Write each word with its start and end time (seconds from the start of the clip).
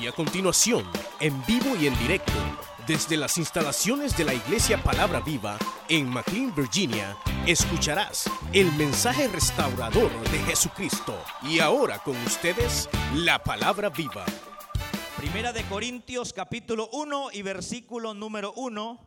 Y 0.00 0.06
a 0.06 0.12
continuación, 0.12 0.84
en 1.20 1.44
vivo 1.46 1.74
y 1.80 1.86
en 1.86 1.98
directo, 1.98 2.32
desde 2.86 3.16
las 3.16 3.38
instalaciones 3.38 4.16
de 4.16 4.24
la 4.24 4.34
Iglesia 4.34 4.82
Palabra 4.82 5.20
Viva 5.20 5.58
en 5.88 6.08
McLean, 6.08 6.54
Virginia, 6.54 7.16
escucharás 7.46 8.30
el 8.52 8.70
mensaje 8.72 9.26
restaurador 9.28 10.10
de 10.30 10.38
Jesucristo. 10.40 11.18
Y 11.42 11.60
ahora 11.60 11.98
con 12.00 12.16
ustedes, 12.18 12.90
la 13.14 13.42
Palabra 13.42 13.88
Viva. 13.88 14.26
Primera 15.16 15.52
de 15.52 15.64
Corintios 15.64 16.34
capítulo 16.34 16.90
1 16.92 17.28
y 17.32 17.42
versículo 17.42 18.12
número 18.12 18.52
1. 18.54 19.00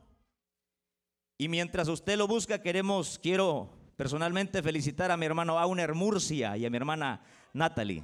Y 1.38 1.48
mientras 1.50 1.88
usted 1.88 2.18
lo 2.18 2.28
busca, 2.28 2.62
queremos, 2.62 3.20
quiero 3.22 3.78
personalmente 3.96 4.64
felicitar 4.64 5.12
a 5.12 5.18
mi 5.18 5.28
hermano 5.28 5.60
Auner 5.60 5.94
Murcia 5.94 6.58
y 6.58 6.66
a 6.66 6.70
mi 6.70 6.78
hermana 6.78 7.22
Natalie. 7.54 8.04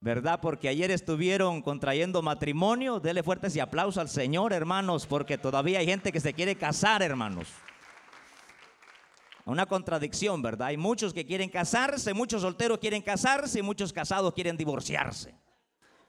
¿Verdad? 0.00 0.40
Porque 0.40 0.68
ayer 0.68 0.90
estuvieron 0.90 1.60
contrayendo 1.60 2.22
matrimonio. 2.22 3.00
Dele 3.00 3.22
fuertes 3.22 3.54
y 3.54 3.60
aplausos 3.60 3.98
al 3.98 4.08
Señor, 4.08 4.52
hermanos, 4.52 5.06
porque 5.06 5.36
todavía 5.36 5.80
hay 5.80 5.86
gente 5.86 6.10
que 6.10 6.20
se 6.20 6.32
quiere 6.32 6.56
casar, 6.56 7.02
hermanos. 7.02 7.48
Una 9.44 9.66
contradicción, 9.66 10.42
¿verdad? 10.42 10.68
Hay 10.68 10.76
muchos 10.76 11.12
que 11.12 11.26
quieren 11.26 11.48
casarse, 11.50 12.14
muchos 12.14 12.42
solteros 12.42 12.78
quieren 12.78 13.02
casarse 13.02 13.58
y 13.58 13.62
muchos 13.62 13.92
casados 13.92 14.32
quieren 14.32 14.56
divorciarse. 14.56 15.34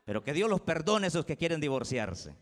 Pero 0.05 0.23
que 0.23 0.33
Dios 0.33 0.49
los 0.49 0.61
perdone 0.61 1.05
a 1.05 1.09
esos 1.09 1.25
que 1.25 1.37
quieren 1.37 1.59
divorciarse. 1.59 2.35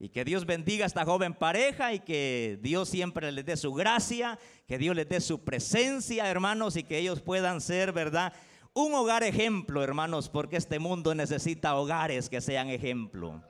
Y 0.00 0.10
que 0.10 0.24
Dios 0.24 0.46
bendiga 0.46 0.84
a 0.84 0.86
esta 0.86 1.04
joven 1.04 1.34
pareja 1.34 1.92
y 1.92 2.00
que 2.00 2.58
Dios 2.62 2.88
siempre 2.88 3.32
les 3.32 3.44
dé 3.44 3.56
su 3.56 3.74
gracia, 3.74 4.38
que 4.68 4.78
Dios 4.78 4.94
les 4.94 5.08
dé 5.08 5.20
su 5.20 5.42
presencia, 5.44 6.30
hermanos, 6.30 6.76
y 6.76 6.84
que 6.84 6.98
ellos 6.98 7.20
puedan 7.20 7.60
ser, 7.60 7.92
¿verdad? 7.92 8.32
Un 8.80 8.94
hogar 8.94 9.24
ejemplo, 9.24 9.82
hermanos, 9.82 10.28
porque 10.28 10.56
este 10.56 10.78
mundo 10.78 11.12
necesita 11.12 11.74
hogares 11.74 12.28
que 12.28 12.40
sean 12.40 12.68
ejemplo. 12.68 13.42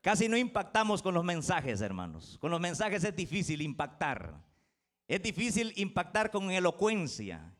Casi 0.00 0.28
no 0.28 0.36
impactamos 0.36 1.02
con 1.02 1.14
los 1.14 1.22
mensajes, 1.22 1.80
hermanos. 1.80 2.36
Con 2.40 2.50
los 2.50 2.60
mensajes 2.60 3.04
es 3.04 3.14
difícil 3.14 3.62
impactar. 3.62 4.34
Es 5.06 5.22
difícil 5.22 5.72
impactar 5.76 6.32
con 6.32 6.50
elocuencia. 6.50 7.54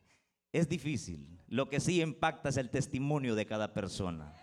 Es 0.51 0.67
difícil. 0.67 1.39
Lo 1.47 1.69
que 1.69 1.79
sí 1.79 2.01
impacta 2.01 2.49
es 2.49 2.57
el 2.57 2.69
testimonio 2.69 3.35
de 3.35 3.45
cada 3.45 3.73
persona. 3.73 4.33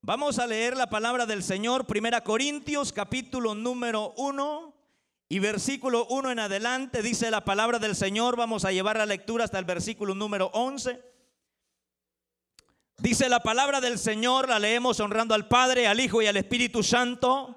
Vamos 0.00 0.40
a 0.40 0.48
leer 0.48 0.76
la 0.76 0.90
palabra 0.90 1.26
del 1.26 1.44
Señor, 1.44 1.86
Primera 1.86 2.24
Corintios, 2.24 2.92
capítulo 2.92 3.54
número 3.54 4.14
1 4.16 4.74
y 5.28 5.38
versículo 5.38 6.08
1 6.08 6.32
en 6.32 6.40
adelante. 6.40 7.02
Dice 7.02 7.30
la 7.30 7.44
palabra 7.44 7.78
del 7.78 7.94
Señor. 7.94 8.34
Vamos 8.36 8.64
a 8.64 8.72
llevar 8.72 8.98
la 8.98 9.06
lectura 9.06 9.44
hasta 9.44 9.60
el 9.60 9.64
versículo 9.64 10.16
número 10.16 10.50
11. 10.54 11.09
Dice 13.00 13.30
la 13.30 13.40
palabra 13.40 13.80
del 13.80 13.98
Señor, 13.98 14.50
la 14.50 14.58
leemos 14.58 15.00
honrando 15.00 15.34
al 15.34 15.48
Padre, 15.48 15.86
al 15.86 16.00
Hijo 16.00 16.20
y 16.20 16.26
al 16.26 16.36
Espíritu 16.36 16.82
Santo. 16.82 17.56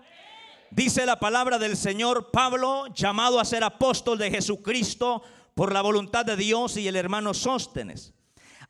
Dice 0.72 1.05
la 1.05 1.19
palabra 1.19 1.59
del 1.59 1.75
Señor 1.75 2.31
Pablo, 2.31 2.85
llamado 2.95 3.41
a 3.41 3.45
ser 3.45 3.61
apóstol 3.66 4.17
de 4.17 4.31
Jesucristo 4.31 5.22
por 5.53 5.73
la 5.73 5.81
voluntad 5.81 6.23
de 6.23 6.38
Dios 6.38 6.77
y 6.77 6.88
el 6.88 6.95
hermano 6.95 7.33
Sóstenes. 7.33 8.13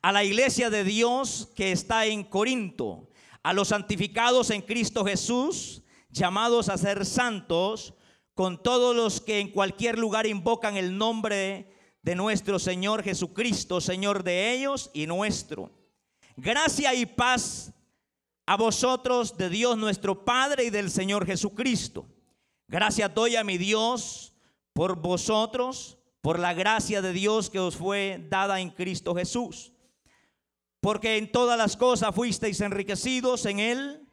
A 0.01 0.11
la 0.11 0.23
iglesia 0.23 0.71
de 0.71 0.83
Dios 0.83 1.51
que 1.55 1.71
está 1.71 2.07
en 2.07 2.23
Corinto, 2.23 3.07
a 3.43 3.53
los 3.53 3.67
santificados 3.67 4.49
en 4.49 4.63
Cristo 4.63 5.05
Jesús, 5.05 5.83
llamados 6.09 6.69
a 6.69 6.77
ser 6.79 7.05
santos, 7.05 7.93
con 8.33 8.63
todos 8.63 8.95
los 8.95 9.21
que 9.21 9.39
en 9.39 9.51
cualquier 9.51 9.99
lugar 9.99 10.25
invocan 10.25 10.75
el 10.75 10.97
nombre 10.97 11.71
de 12.01 12.15
nuestro 12.15 12.57
Señor 12.57 13.03
Jesucristo, 13.03 13.79
Señor 13.79 14.23
de 14.23 14.53
ellos 14.53 14.89
y 14.91 15.05
nuestro 15.05 15.82
Gracia 16.35 16.95
y 16.95 17.05
paz 17.05 17.71
a 18.47 18.57
vosotros 18.57 19.37
de 19.37 19.49
Dios 19.49 19.77
nuestro 19.77 20.25
Padre 20.25 20.65
y 20.65 20.69
del 20.71 20.89
Señor 20.89 21.27
Jesucristo. 21.27 22.07
Gracias 22.67 23.13
doy 23.13 23.35
a 23.35 23.43
mi 23.43 23.59
Dios 23.59 24.33
por 24.73 24.99
vosotros, 24.99 25.99
por 26.21 26.39
la 26.39 26.55
gracia 26.55 27.03
de 27.03 27.13
Dios 27.13 27.51
que 27.51 27.59
os 27.59 27.75
fue 27.75 28.25
dada 28.29 28.59
en 28.59 28.71
Cristo 28.71 29.13
Jesús. 29.13 29.73
Porque 30.81 31.17
en 31.17 31.31
todas 31.31 31.55
las 31.55 31.77
cosas 31.77 32.15
fuisteis 32.15 32.61
enriquecidos 32.61 33.45
en 33.45 33.59
Él, 33.59 34.09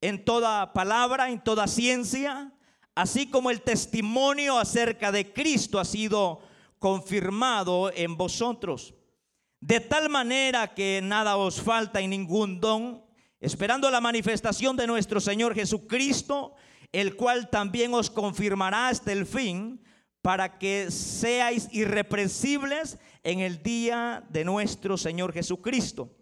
en 0.00 0.24
toda 0.24 0.72
palabra, 0.72 1.28
en 1.28 1.44
toda 1.44 1.68
ciencia, 1.68 2.50
así 2.94 3.28
como 3.28 3.50
el 3.50 3.60
testimonio 3.60 4.58
acerca 4.58 5.12
de 5.12 5.34
Cristo 5.34 5.78
ha 5.78 5.84
sido 5.84 6.40
confirmado 6.78 7.92
en 7.94 8.16
vosotros 8.16 8.95
de 9.66 9.80
tal 9.80 10.08
manera 10.08 10.74
que 10.74 11.00
nada 11.02 11.36
os 11.36 11.60
falta 11.60 12.00
en 12.00 12.10
ningún 12.10 12.60
don, 12.60 13.02
esperando 13.40 13.90
la 13.90 14.00
manifestación 14.00 14.76
de 14.76 14.86
nuestro 14.86 15.18
Señor 15.18 15.56
Jesucristo, 15.56 16.54
el 16.92 17.16
cual 17.16 17.50
también 17.50 17.92
os 17.92 18.08
confirmará 18.08 18.86
hasta 18.86 19.10
el 19.10 19.26
fin, 19.26 19.82
para 20.22 20.58
que 20.60 20.92
seáis 20.92 21.68
irrepresibles 21.72 23.00
en 23.24 23.40
el 23.40 23.60
día 23.60 24.24
de 24.28 24.44
nuestro 24.44 24.96
Señor 24.96 25.32
Jesucristo. 25.32 26.14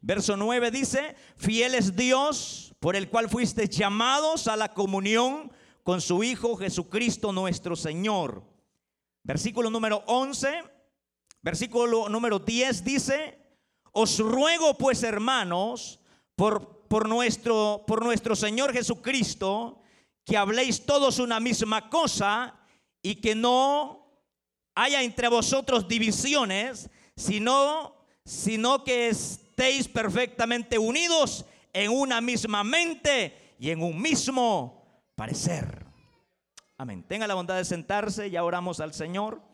Verso 0.00 0.34
9 0.34 0.70
dice, 0.70 1.14
fiel 1.36 1.74
es 1.74 1.94
Dios 1.94 2.74
por 2.80 2.96
el 2.96 3.10
cual 3.10 3.28
fuiste 3.28 3.68
llamados 3.68 4.48
a 4.48 4.56
la 4.56 4.72
comunión 4.72 5.52
con 5.82 6.00
su 6.00 6.24
Hijo 6.24 6.56
Jesucristo 6.56 7.30
nuestro 7.30 7.76
Señor. 7.76 8.42
Versículo 9.22 9.68
número 9.68 10.02
11 10.06 10.71
Versículo 11.42 12.08
número 12.08 12.38
10 12.38 12.84
dice, 12.84 13.38
os 13.90 14.18
ruego 14.18 14.78
pues 14.78 15.02
hermanos, 15.02 16.00
por, 16.36 16.86
por, 16.86 17.08
nuestro, 17.08 17.84
por 17.86 18.04
nuestro 18.04 18.36
Señor 18.36 18.72
Jesucristo, 18.72 19.82
que 20.24 20.36
habléis 20.36 20.86
todos 20.86 21.18
una 21.18 21.40
misma 21.40 21.90
cosa 21.90 22.54
y 23.02 23.16
que 23.16 23.34
no 23.34 24.06
haya 24.74 25.02
entre 25.02 25.28
vosotros 25.28 25.88
divisiones, 25.88 26.88
sino, 27.16 28.06
sino 28.24 28.84
que 28.84 29.08
estéis 29.08 29.88
perfectamente 29.88 30.78
unidos 30.78 31.44
en 31.72 31.90
una 31.90 32.20
misma 32.20 32.62
mente 32.62 33.54
y 33.58 33.70
en 33.70 33.82
un 33.82 34.00
mismo 34.00 35.04
parecer. 35.16 35.84
Amén. 36.78 37.04
Tenga 37.06 37.26
la 37.26 37.34
bondad 37.34 37.56
de 37.56 37.64
sentarse, 37.64 38.30
ya 38.30 38.44
oramos 38.44 38.80
al 38.80 38.94
Señor. 38.94 39.51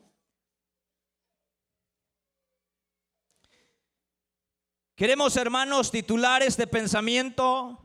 Queremos, 4.99 5.37
hermanos, 5.37 5.93
titulares 5.93 6.57
de 6.57 6.67
pensamiento 6.67 7.79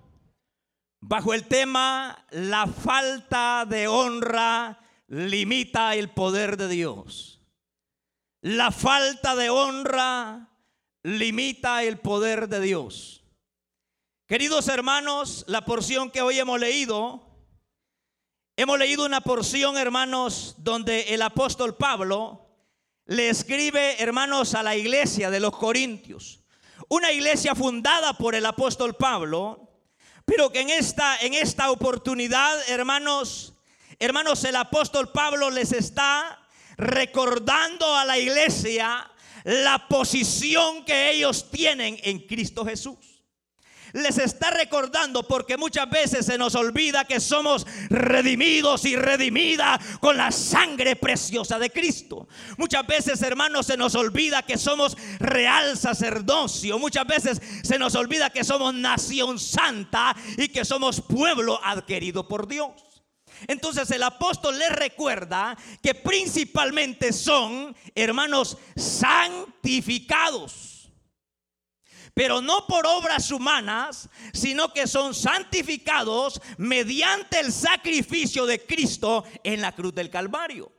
bajo 0.99 1.35
el 1.35 1.47
tema 1.47 2.25
La 2.31 2.65
falta 2.65 3.67
de 3.69 3.87
honra 3.87 4.81
limita 5.09 5.93
el 5.93 6.09
poder 6.09 6.57
de 6.57 6.67
Dios. 6.67 7.39
La 8.41 8.71
falta 8.71 9.35
de 9.35 9.51
honra 9.51 10.57
limita 11.03 11.83
el 11.83 11.99
poder 11.99 12.49
de 12.49 12.61
Dios. 12.61 13.23
Queridos 14.27 14.67
hermanos, 14.67 15.45
la 15.47 15.65
porción 15.65 16.09
que 16.09 16.23
hoy 16.23 16.39
hemos 16.39 16.59
leído, 16.59 17.29
hemos 18.57 18.79
leído 18.79 19.05
una 19.05 19.21
porción, 19.21 19.77
hermanos, 19.77 20.55
donde 20.57 21.13
el 21.13 21.21
apóstol 21.21 21.75
Pablo 21.75 22.47
le 23.05 23.29
escribe, 23.29 24.01
hermanos, 24.01 24.55
a 24.55 24.63
la 24.63 24.75
iglesia 24.75 25.29
de 25.29 25.39
los 25.39 25.55
Corintios 25.55 26.42
una 26.89 27.11
iglesia 27.11 27.55
fundada 27.55 28.13
por 28.13 28.35
el 28.35 28.45
apóstol 28.45 28.95
Pablo, 28.95 29.69
pero 30.25 30.51
que 30.51 30.61
en 30.61 30.69
esta, 30.69 31.17
en 31.17 31.33
esta 31.33 31.71
oportunidad, 31.71 32.69
hermanos, 32.69 33.53
hermanos, 33.99 34.43
el 34.43 34.55
apóstol 34.55 35.11
Pablo 35.11 35.49
les 35.49 35.71
está 35.71 36.39
recordando 36.77 37.95
a 37.95 38.05
la 38.05 38.17
iglesia 38.17 39.09
la 39.43 39.87
posición 39.87 40.85
que 40.85 41.11
ellos 41.11 41.51
tienen 41.51 41.97
en 42.03 42.19
Cristo 42.25 42.65
Jesús 42.65 43.12
les 43.93 44.17
está 44.17 44.49
recordando 44.49 45.23
porque 45.23 45.55
muchas 45.55 45.89
veces 45.89 46.25
se 46.25 46.37
nos 46.37 46.55
olvida 46.55 47.05
que 47.05 47.19
somos 47.19 47.65
redimidos 47.89 48.85
y 48.85 48.95
redimida 48.95 49.79
con 49.99 50.17
la 50.17 50.31
sangre 50.31 50.95
preciosa 50.95 51.59
de 51.59 51.69
Cristo. 51.69 52.27
Muchas 52.57 52.85
veces, 52.87 53.21
hermanos, 53.21 53.67
se 53.67 53.77
nos 53.77 53.93
olvida 53.95 54.41
que 54.41 54.57
somos 54.57 54.97
real 55.19 55.77
sacerdocio. 55.77 56.79
Muchas 56.79 57.05
veces 57.05 57.39
se 57.63 57.77
nos 57.77 57.93
olvida 57.95 58.31
que 58.31 58.43
somos 58.43 58.73
nación 58.73 59.39
santa 59.39 60.15
y 60.37 60.47
que 60.47 60.65
somos 60.65 60.99
pueblo 60.99 61.59
adquirido 61.63 62.27
por 62.27 62.47
Dios. 62.47 62.71
Entonces 63.47 63.91
el 63.91 64.01
apóstol 64.03 64.57
les 64.57 64.71
recuerda 64.71 65.55
que 65.81 65.93
principalmente 65.93 67.11
son 67.13 67.75
hermanos 67.93 68.57
santificados 68.75 70.72
pero 72.13 72.41
no 72.41 72.67
por 72.67 72.85
obras 72.85 73.31
humanas, 73.31 74.09
sino 74.33 74.71
que 74.71 74.87
son 74.87 75.15
santificados 75.15 76.41
mediante 76.57 77.39
el 77.39 77.51
sacrificio 77.51 78.45
de 78.45 78.63
Cristo 78.65 79.23
en 79.43 79.61
la 79.61 79.73
cruz 79.73 79.93
del 79.93 80.09
Calvario. 80.09 80.71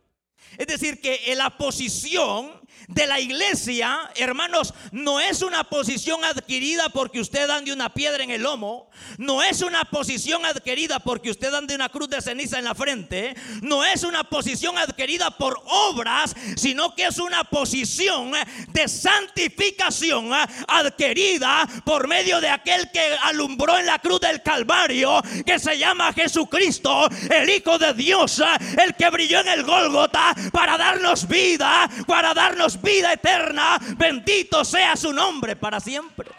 Es 0.56 0.66
decir, 0.66 1.00
que 1.00 1.34
la 1.34 1.56
posición 1.56 2.60
de 2.88 3.06
la 3.06 3.20
iglesia, 3.20 4.10
hermanos, 4.16 4.74
no 4.92 5.20
es 5.20 5.42
una 5.42 5.64
posición 5.64 6.24
adquirida 6.24 6.88
porque 6.90 7.20
usted 7.20 7.48
ande 7.48 7.72
una 7.72 7.94
piedra 7.94 8.22
en 8.22 8.30
el 8.30 8.42
lomo, 8.42 8.90
no 9.18 9.42
es 9.42 9.62
una 9.62 9.84
posición 9.84 10.44
adquirida 10.44 10.98
porque 10.98 11.30
usted 11.30 11.52
ande 11.54 11.74
una 11.74 11.88
cruz 11.88 12.08
de 12.08 12.20
ceniza 12.20 12.58
en 12.58 12.64
la 12.64 12.74
frente, 12.74 13.34
no 13.62 13.84
es 13.84 14.02
una 14.02 14.24
posición 14.24 14.76
adquirida 14.78 15.30
por 15.30 15.60
obras, 15.64 16.34
sino 16.56 16.94
que 16.94 17.06
es 17.06 17.18
una 17.18 17.44
posición 17.44 18.32
de 18.68 18.88
santificación 18.88 20.30
adquirida 20.68 21.66
por 21.84 22.08
medio 22.08 22.40
de 22.40 22.48
aquel 22.48 22.90
que 22.90 23.16
alumbró 23.22 23.78
en 23.78 23.86
la 23.86 23.98
cruz 23.98 24.20
del 24.20 24.42
Calvario, 24.42 25.22
que 25.46 25.58
se 25.58 25.78
llama 25.78 26.12
Jesucristo, 26.12 27.08
el 27.30 27.48
Hijo 27.48 27.78
de 27.78 27.94
Dios, 27.94 28.42
el 28.82 28.94
que 28.94 29.10
brilló 29.10 29.40
en 29.40 29.48
el 29.48 29.62
Gólgota 29.64 30.34
para 30.52 30.76
darnos 30.76 31.26
vida, 31.26 31.88
para 32.06 32.34
darnos 32.34 32.63
vida 32.80 33.12
eterna. 33.12 33.78
Bendito 33.96 34.64
sea 34.64 34.96
su 34.96 35.12
nombre 35.12 35.56
para 35.56 35.80
siempre. 35.80 36.30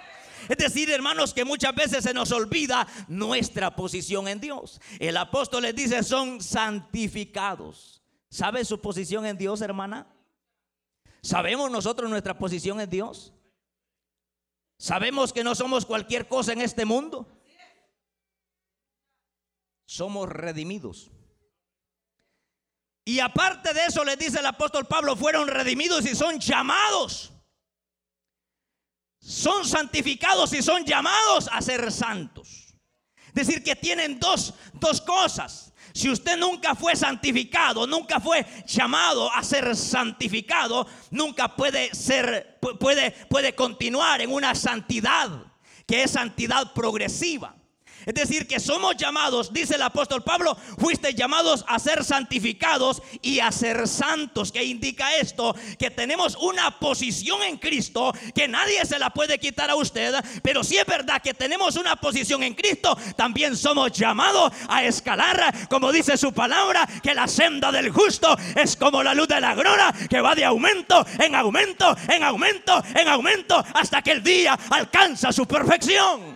Es 0.48 0.58
decir, 0.58 0.92
hermanos, 0.92 1.34
que 1.34 1.46
muchas 1.46 1.74
veces 1.74 2.04
se 2.04 2.14
nos 2.14 2.32
olvida 2.32 2.88
nuestra 3.08 3.76
posición 3.76 4.28
en 4.28 4.40
Dios. 4.40 4.80
El 5.00 5.18
apóstol 5.18 5.64
les 5.64 5.76
dice, 5.76 6.04
son 6.04 6.42
santificados. 6.42 8.04
¿Sabe 8.30 8.66
su 8.66 8.80
posición 8.80 9.26
en 9.26 9.38
Dios, 9.38 9.62
hermana? 9.62 10.08
¿Sabemos 11.22 11.72
nosotros 11.72 12.10
nuestra 12.10 12.38
posición 12.38 12.80
en 12.80 12.90
Dios? 12.90 13.34
¿Sabemos 14.78 15.34
que 15.34 15.44
no 15.44 15.56
somos 15.56 15.86
cualquier 15.86 16.28
cosa 16.28 16.54
en 16.54 16.62
este 16.62 16.86
mundo? 16.86 17.42
Somos 19.86 20.28
redimidos. 20.30 21.12
Y 23.06 23.20
aparte 23.20 23.72
de 23.72 23.86
eso, 23.86 24.04
le 24.04 24.18
dice 24.18 24.40
el 24.40 24.46
apóstol 24.48 24.88
Pablo, 24.88 25.16
fueron 25.16 25.48
redimidos 25.48 26.06
y 26.08 26.16
son 26.16 26.40
llamados. 26.40 27.32
Son 29.20 29.64
santificados 29.64 30.52
y 30.54 30.64
son 30.64 30.84
llamados 30.84 31.48
a 31.52 31.62
ser 31.62 31.92
santos. 31.92 32.76
Es 33.28 33.34
decir, 33.48 33.64
que 33.64 33.76
tienen 33.76 34.20
dos, 34.20 34.56
dos 34.74 35.02
cosas. 35.02 35.72
Si 35.94 36.10
usted 36.10 36.36
nunca 36.38 36.76
fue 36.76 36.96
santificado, 36.96 37.86
nunca 37.86 38.20
fue 38.20 38.46
llamado 38.66 39.32
a 39.32 39.44
ser 39.44 39.76
santificado, 39.76 40.88
nunca 41.12 41.56
puede 41.56 41.94
ser, 41.94 42.58
puede, 42.80 43.12
puede 43.12 43.54
continuar 43.56 44.20
en 44.22 44.34
una 44.34 44.56
santidad 44.56 45.30
que 45.88 46.04
es 46.04 46.12
santidad 46.12 46.74
progresiva. 46.74 47.55
Es 48.06 48.14
decir, 48.14 48.48
que 48.48 48.60
somos 48.60 48.96
llamados, 48.98 49.52
dice 49.52 49.76
el 49.76 49.82
apóstol 49.82 50.24
Pablo, 50.24 50.58
fuiste 50.78 51.14
llamados 51.14 51.66
a 51.68 51.80
ser 51.80 52.04
santificados 52.04 53.02
y 53.22 53.40
a 53.40 53.52
ser 53.52 53.88
santos. 53.88 54.52
¿Qué 54.52 54.64
indica 54.64 55.16
esto? 55.18 55.56
Que 55.80 55.90
tenemos 55.90 56.36
una 56.36 56.80
posición 56.80 57.42
en 57.44 57.58
Cristo 57.58 58.14
que 58.34 58.48
nadie 58.48 58.86
se 58.86 59.00
la 59.00 59.10
puede 59.10 59.40
quitar 59.40 59.70
a 59.70 59.76
usted. 59.76 60.14
Pero 60.44 60.64
si 60.64 60.78
es 60.78 60.86
verdad 60.86 61.22
que 61.22 61.34
tenemos 61.34 61.76
una 61.76 61.96
posición 61.96 62.44
en 62.44 62.54
Cristo, 62.54 62.98
también 63.16 63.58
somos 63.58 63.92
llamados 63.92 64.54
a 64.70 64.84
escalar, 64.84 65.68
como 65.70 65.92
dice 65.92 66.18
su 66.18 66.34
palabra, 66.34 66.88
que 67.02 67.14
la 67.14 67.28
senda 67.28 67.72
del 67.72 67.90
justo 67.90 68.38
es 68.56 68.76
como 68.76 69.02
la 69.02 69.14
luz 69.14 69.28
de 69.28 69.42
la 69.42 69.56
grona 69.56 69.94
que 70.10 70.22
va 70.22 70.36
de 70.36 70.46
aumento 70.46 71.06
en 71.20 71.36
aumento, 71.36 71.96
en 72.10 72.24
aumento, 72.24 72.84
en 72.96 73.08
aumento, 73.08 73.64
hasta 73.74 74.02
que 74.02 74.12
el 74.12 74.24
día 74.24 74.58
alcanza 74.70 75.32
su 75.32 75.46
perfección. 75.46 76.35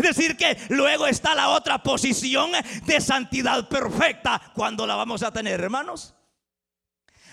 Es 0.00 0.16
decir, 0.16 0.36
que 0.36 0.56
luego 0.70 1.06
está 1.06 1.34
la 1.34 1.50
otra 1.50 1.82
posición 1.82 2.50
de 2.84 3.00
santidad 3.00 3.68
perfecta. 3.68 4.40
¿Cuándo 4.54 4.86
la 4.86 4.96
vamos 4.96 5.22
a 5.22 5.32
tener, 5.32 5.60
hermanos? 5.60 6.14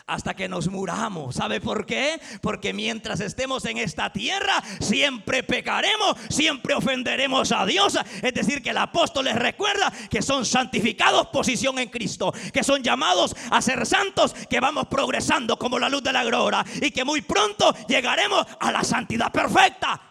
hasta 0.10 0.34
que 0.34 0.48
nos 0.48 0.70
muramos. 0.70 1.36
¿Sabe 1.36 1.60
por 1.60 1.86
qué? 1.86 2.20
Porque 2.42 2.72
mientras 2.72 3.20
estemos 3.20 3.66
en 3.66 3.78
esta 3.78 4.12
tierra, 4.14 4.64
siempre 4.80 5.44
pecaremos, 5.44 6.16
siempre 6.30 6.74
ofenderemos 6.76 7.52
a 7.52 7.66
Dios. 7.66 8.00
Es 8.22 8.34
decir, 8.34 8.64
que 8.64 8.70
el 8.70 8.78
apóstol 8.78 9.26
les 9.26 9.36
recuerda 9.36 9.92
que 10.10 10.22
son 10.22 10.46
santificados 10.46 11.28
posición 11.28 11.78
en 11.78 11.90
Cristo, 11.90 12.34
que 12.54 12.64
son 12.64 12.82
llamados 12.82 13.36
a 13.52 13.62
ser 13.62 13.86
santos, 13.86 14.34
que 14.50 14.62
vamos 14.62 14.88
progresando 14.88 15.60
como 15.60 15.78
la 15.78 15.90
luz 15.90 16.04
de 16.04 16.14
la 16.14 16.24
gloria 16.24 16.66
y 16.82 16.92
que 16.92 17.04
muy 17.04 17.20
pronto 17.20 17.76
llegaremos 17.90 18.48
a 18.62 18.72
la 18.72 18.86
santidad 18.86 19.30
perfecta. 19.30 20.07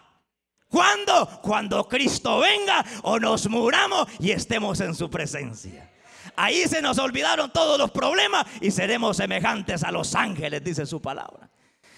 ¿Cuándo? 0.69 1.41
Cuando 1.41 1.87
Cristo 1.87 2.39
venga 2.39 2.83
o 3.03 3.19
nos 3.19 3.49
muramos 3.49 4.07
y 4.19 4.31
estemos 4.31 4.79
en 4.81 4.93
su 4.95 5.09
presencia. 5.09 5.91
Ahí 6.35 6.67
se 6.67 6.81
nos 6.81 6.99
olvidaron 6.99 7.51
todos 7.51 7.79
los 7.79 7.91
problemas 7.91 8.45
y 8.61 8.71
seremos 8.71 9.17
semejantes 9.17 9.83
a 9.83 9.91
los 9.91 10.13
ángeles, 10.13 10.63
dice 10.63 10.85
su 10.85 11.01
palabra. 11.01 11.49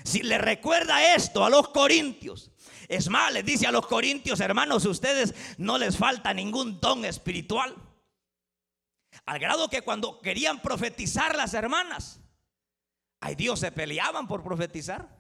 Si 0.04 0.22
le 0.22 0.38
recuerda 0.38 1.14
esto 1.14 1.44
a 1.44 1.50
los 1.50 1.70
corintios, 1.70 2.52
es 2.88 3.10
más, 3.10 3.34
les 3.34 3.46
dice 3.46 3.68
a 3.68 3.72
los 3.72 3.86
corintios, 3.86 4.40
hermanos, 4.40 4.86
ustedes 4.86 5.36
no 5.58 5.78
les 5.78 5.98
falta 5.98 6.34
ningún 6.34 6.80
don 6.80 7.06
espiritual. 7.06 7.76
Al 9.26 9.40
grado 9.40 9.70
que 9.70 9.82
cuando 9.82 10.22
querían 10.22 10.62
profetizar 10.62 11.36
las 11.36 11.54
hermanas, 11.54 12.22
ay 13.20 13.36
Dios, 13.36 13.60
se 13.60 13.72
peleaban 13.72 14.28
por 14.28 14.42
profetizar. 14.42 15.19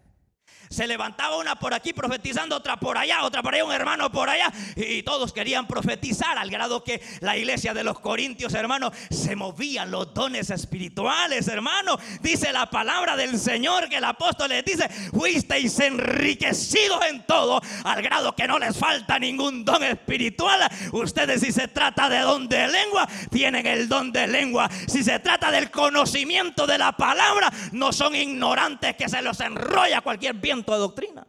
Se 0.69 0.86
levantaba 0.86 1.38
una 1.38 1.56
por 1.56 1.74
aquí 1.74 1.94
profetizando, 1.94 2.56
otra 2.56 2.77
por 2.77 2.95
allá, 2.95 3.24
otra 3.24 3.42
por 3.42 3.56
allá, 3.56 3.66
un 3.66 3.71
hermano 3.71 4.12
por 4.12 4.30
allá. 4.30 4.54
Y 4.75 5.01
todos 5.01 5.33
querían 5.33 5.66
profetizar 5.66 6.38
al 6.38 6.51
grado 6.51 6.83
que 6.83 7.01
la 7.21 7.36
iglesia 7.36 7.74
de 7.74 7.83
los 7.83 8.00
Corintios, 8.00 8.54
hermano, 8.54 8.92
se 9.10 9.36
movían 9.36 9.89
los 9.89 10.13
dones 10.13 10.51
espirituales, 10.51 11.48
hermano. 11.48 11.98
Dice 12.21 12.54
la 12.54 12.69
palabra 12.69 13.16
del 13.16 13.39
Señor 13.39 13.89
que 13.89 13.98
el 13.98 14.04
apóstol 14.04 14.50
les 14.50 14.63
dice, 14.63 14.88
fuisteis 15.12 15.80
enriquecidos 15.80 17.04
en 17.10 17.25
todo, 17.25 17.60
al 17.83 18.04
grado 18.04 18.36
que 18.36 18.48
no 18.48 18.60
les 18.60 18.77
falta 18.77 19.18
ningún 19.18 19.66
don 19.66 19.83
espiritual. 19.83 20.69
Ustedes 20.92 21.42
si 21.42 21.51
se 21.51 21.68
trata 21.68 22.10
de 22.10 22.19
don 22.19 22.48
de 22.48 22.68
lengua, 22.68 23.07
tienen 23.31 23.66
el 23.66 23.89
don 23.89 24.12
de 24.12 24.27
lengua. 24.27 24.69
Si 24.88 25.04
se 25.04 25.18
trata 25.18 25.50
del 25.50 25.71
conocimiento 25.71 26.68
de 26.68 26.77
la 26.77 26.92
palabra, 26.92 27.51
no 27.71 27.92
son 27.92 28.16
ignorantes 28.16 28.95
que 28.95 29.10
se 29.10 29.21
los 29.24 29.39
enrolla 29.39 30.01
cualquier 30.01 30.36
bien 30.36 30.58
de 30.65 30.77
doctrina. 30.77 31.27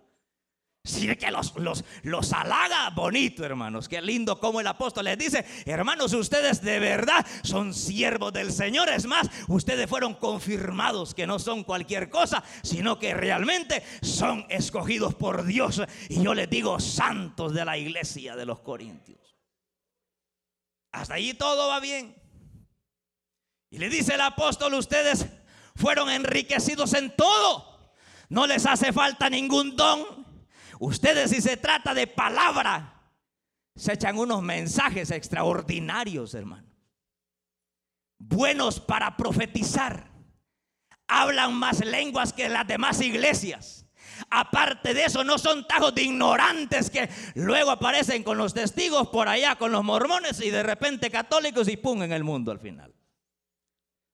Si 0.83 1.15
que 1.15 1.31
los, 1.31 1.55
los, 1.57 1.85
los 2.05 2.33
halaga 2.33 2.89
bonito, 2.91 3.45
hermanos. 3.45 3.87
Qué 3.87 4.01
lindo 4.01 4.41
como 4.41 4.61
el 4.61 4.67
apóstol 4.67 5.05
les 5.05 5.19
dice, 5.19 5.45
hermanos, 5.67 6.15
ustedes 6.15 6.63
de 6.63 6.79
verdad 6.79 7.27
son 7.43 7.75
siervos 7.75 8.33
del 8.33 8.51
Señor. 8.51 8.89
Es 8.89 9.05
más, 9.05 9.29
ustedes 9.49 9.91
fueron 9.91 10.15
confirmados 10.15 11.15
que 11.15 11.27
no 11.27 11.39
son 11.39 11.65
cualquier 11.65 12.09
cosa, 12.09 12.43
sino 12.63 12.99
que 12.99 13.13
realmente 13.13 13.83
son 14.01 14.47
escogidos 14.49 15.15
por 15.15 15.45
Dios. 15.45 15.83
Y 16.09 16.23
yo 16.23 16.33
les 16.33 16.49
digo, 16.49 16.81
santos 16.81 17.53
de 17.53 17.65
la 17.67 17.77
iglesia 17.77 18.35
de 18.35 18.47
los 18.47 18.61
Corintios. 18.61 19.37
Hasta 20.93 21.15
allí 21.15 21.35
todo 21.35 21.69
va 21.69 21.81
bien. 21.81 22.17
Y 23.69 23.77
le 23.77 23.91
dice 23.91 24.15
el 24.15 24.21
apóstol, 24.23 24.73
ustedes 24.75 25.27
fueron 25.77 26.09
enriquecidos 26.09 26.95
en 26.95 27.15
todo 27.15 27.70
no 28.31 28.47
les 28.47 28.65
hace 28.65 28.93
falta 28.93 29.29
ningún 29.29 29.77
don. 29.77 30.27
Ustedes 30.79 31.31
si 31.31 31.43
se 31.43 31.59
trata 31.59 31.93
de 31.93 32.07
palabra, 32.07 33.13
se 33.77 33.93
echan 33.93 34.17
unos 34.17 34.41
mensajes 34.41 35.11
extraordinarios, 35.11 36.35
hermano. 36.35 36.67
Buenos 38.19 38.81
para 38.81 39.17
profetizar. 39.17 40.11
Hablan 41.09 41.55
más 41.55 41.85
lenguas 41.85 42.33
que 42.33 42.49
las 42.49 42.67
demás 42.67 43.01
iglesias. 43.01 43.87
Aparte 44.31 44.95
de 44.95 45.07
eso, 45.07 45.25
no 45.25 45.39
son 45.39 45.67
tajos 45.67 45.95
de 45.95 46.03
ignorantes 46.03 46.91
que 46.91 47.09
luego 47.35 47.71
aparecen 47.71 48.23
con 48.23 48.39
los 48.39 48.55
testigos 48.55 49.09
por 49.09 49.29
allá, 49.29 49.57
con 49.57 49.73
los 49.73 49.83
mormones 49.83 50.41
y 50.41 50.51
de 50.51 50.63
repente 50.63 51.11
católicos 51.11 51.69
y 51.69 51.77
pum 51.77 52.03
en 52.03 52.13
el 52.13 52.23
mundo 52.23 52.53
al 52.53 52.61
final. 52.61 52.95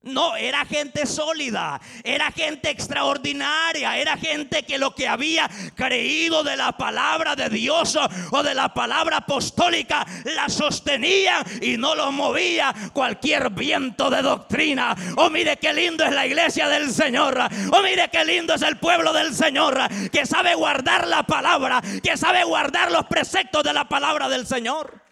No, 0.06 0.36
era 0.36 0.64
gente 0.64 1.04
sólida, 1.04 1.80
era 2.04 2.30
gente 2.30 2.70
extraordinaria, 2.70 3.98
era 3.98 4.16
gente 4.16 4.62
que 4.62 4.78
lo 4.78 4.94
que 4.94 5.08
había 5.08 5.50
creído 5.74 6.44
de 6.44 6.56
la 6.56 6.72
palabra 6.76 7.34
de 7.34 7.48
Dios 7.48 7.98
o 8.30 8.42
de 8.44 8.54
la 8.54 8.72
palabra 8.72 9.18
apostólica 9.18 10.06
la 10.24 10.48
sostenía 10.48 11.44
y 11.60 11.76
no 11.76 11.96
lo 11.96 12.12
movía 12.12 12.72
cualquier 12.92 13.50
viento 13.50 14.08
de 14.08 14.22
doctrina. 14.22 14.94
Oh, 15.16 15.28
mire 15.28 15.56
qué 15.56 15.72
lindo 15.72 16.04
es 16.04 16.12
la 16.12 16.24
iglesia 16.24 16.68
del 16.68 16.92
Señor. 16.92 17.36
Oh, 17.72 17.82
mire 17.82 18.08
qué 18.08 18.24
lindo 18.24 18.54
es 18.54 18.62
el 18.62 18.76
pueblo 18.78 19.12
del 19.12 19.34
Señor 19.34 19.76
que 20.12 20.24
sabe 20.24 20.54
guardar 20.54 21.08
la 21.08 21.24
palabra, 21.24 21.82
que 22.02 22.16
sabe 22.16 22.44
guardar 22.44 22.92
los 22.92 23.06
preceptos 23.06 23.64
de 23.64 23.72
la 23.72 23.88
palabra 23.88 24.28
del 24.28 24.46
Señor. 24.46 25.02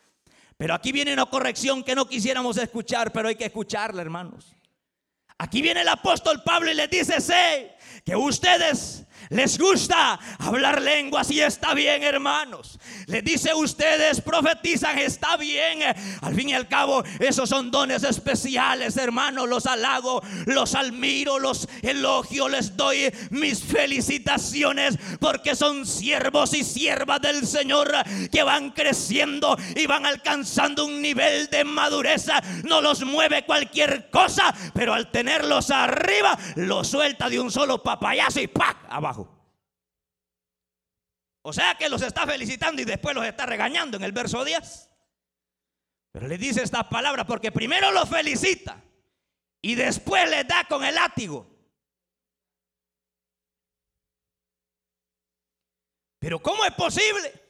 Pero 0.56 0.72
aquí 0.72 0.92
viene 0.92 1.12
una 1.12 1.26
corrección 1.26 1.82
que 1.82 1.96
no 1.96 2.06
quisiéramos 2.06 2.56
escuchar, 2.58 3.12
pero 3.12 3.28
hay 3.28 3.34
que 3.34 3.46
escucharla, 3.46 4.00
hermanos. 4.00 4.54
Aquí 5.38 5.62
viene 5.62 5.80
el 5.80 5.88
apóstol 5.88 6.42
Pablo 6.44 6.70
y 6.70 6.74
les 6.74 6.88
dice, 6.88 7.20
sé 7.20 7.76
que 8.04 8.14
ustedes 8.14 9.03
Les 9.30 9.58
gusta 9.58 10.18
hablar 10.38 10.82
lenguas 10.82 11.30
y 11.30 11.40
está 11.40 11.74
bien, 11.74 12.02
hermanos. 12.02 12.78
Les 13.06 13.24
dice 13.24 13.54
ustedes 13.54 14.20
profetizan, 14.20 14.98
está 14.98 15.36
bien. 15.36 15.80
Al 16.20 16.34
fin 16.34 16.50
y 16.50 16.54
al 16.54 16.68
cabo, 16.68 17.02
esos 17.18 17.48
son 17.48 17.70
dones 17.70 18.04
especiales, 18.04 18.96
hermanos. 18.96 19.48
Los 19.48 19.66
halago, 19.66 20.22
los 20.46 20.74
admiro, 20.74 21.38
los 21.38 21.68
elogio, 21.82 22.48
les 22.48 22.76
doy 22.76 23.12
mis 23.30 23.62
felicitaciones 23.62 24.98
porque 25.20 25.54
son 25.56 25.86
siervos 25.86 26.54
y 26.54 26.64
siervas 26.64 27.20
del 27.20 27.46
Señor 27.46 27.92
que 28.30 28.42
van 28.42 28.70
creciendo 28.70 29.56
y 29.74 29.86
van 29.86 30.06
alcanzando 30.06 30.84
un 30.84 31.00
nivel 31.00 31.48
de 31.48 31.64
madurez. 31.64 32.26
No 32.64 32.80
los 32.80 33.04
mueve 33.04 33.44
cualquier 33.44 34.10
cosa, 34.10 34.54
pero 34.74 34.94
al 34.94 35.10
tenerlos 35.10 35.70
arriba, 35.70 36.38
los 36.56 36.88
suelta 36.88 37.28
de 37.28 37.40
un 37.40 37.50
solo 37.50 37.82
papayazo 37.82 38.40
y 38.40 38.46
¡pac! 38.46 38.76
abajo. 38.88 39.13
O 41.46 41.52
sea 41.52 41.74
que 41.74 41.90
los 41.90 42.00
está 42.00 42.26
felicitando 42.26 42.80
y 42.80 42.86
después 42.86 43.14
los 43.14 43.26
está 43.26 43.44
regañando 43.44 43.98
en 43.98 44.04
el 44.04 44.12
verso 44.12 44.42
10. 44.44 44.90
Pero 46.10 46.26
le 46.26 46.38
dice 46.38 46.62
estas 46.62 46.84
palabras 46.84 47.26
porque 47.26 47.52
primero 47.52 47.92
los 47.92 48.08
felicita 48.08 48.82
y 49.60 49.74
después 49.74 50.28
les 50.30 50.48
da 50.48 50.64
con 50.64 50.82
el 50.82 50.94
látigo. 50.94 51.46
Pero 56.18 56.40
¿cómo 56.40 56.64
es 56.64 56.72
posible? 56.72 57.42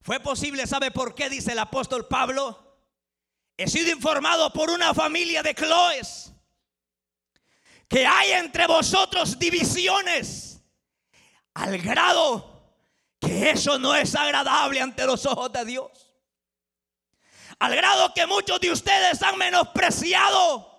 Fue 0.00 0.18
posible, 0.18 0.66
¿sabe 0.66 0.90
por 0.90 1.14
qué? 1.14 1.28
Dice 1.28 1.52
el 1.52 1.58
apóstol 1.58 2.08
Pablo. 2.08 2.78
He 3.58 3.68
sido 3.68 3.90
informado 3.90 4.50
por 4.54 4.70
una 4.70 4.94
familia 4.94 5.42
de 5.42 5.54
Cloes 5.54 6.32
que 7.88 8.06
hay 8.06 8.32
entre 8.32 8.66
vosotros 8.66 9.38
divisiones 9.38 10.51
al 11.54 11.78
grado 11.78 12.50
que 13.20 13.50
eso 13.50 13.78
no 13.78 13.94
es 13.94 14.14
agradable 14.14 14.80
ante 14.80 15.06
los 15.06 15.26
ojos 15.26 15.52
de 15.52 15.64
Dios. 15.64 15.90
Al 17.58 17.76
grado 17.76 18.12
que 18.14 18.26
muchos 18.26 18.58
de 18.60 18.72
ustedes 18.72 19.22
han 19.22 19.38
menospreciado 19.38 20.71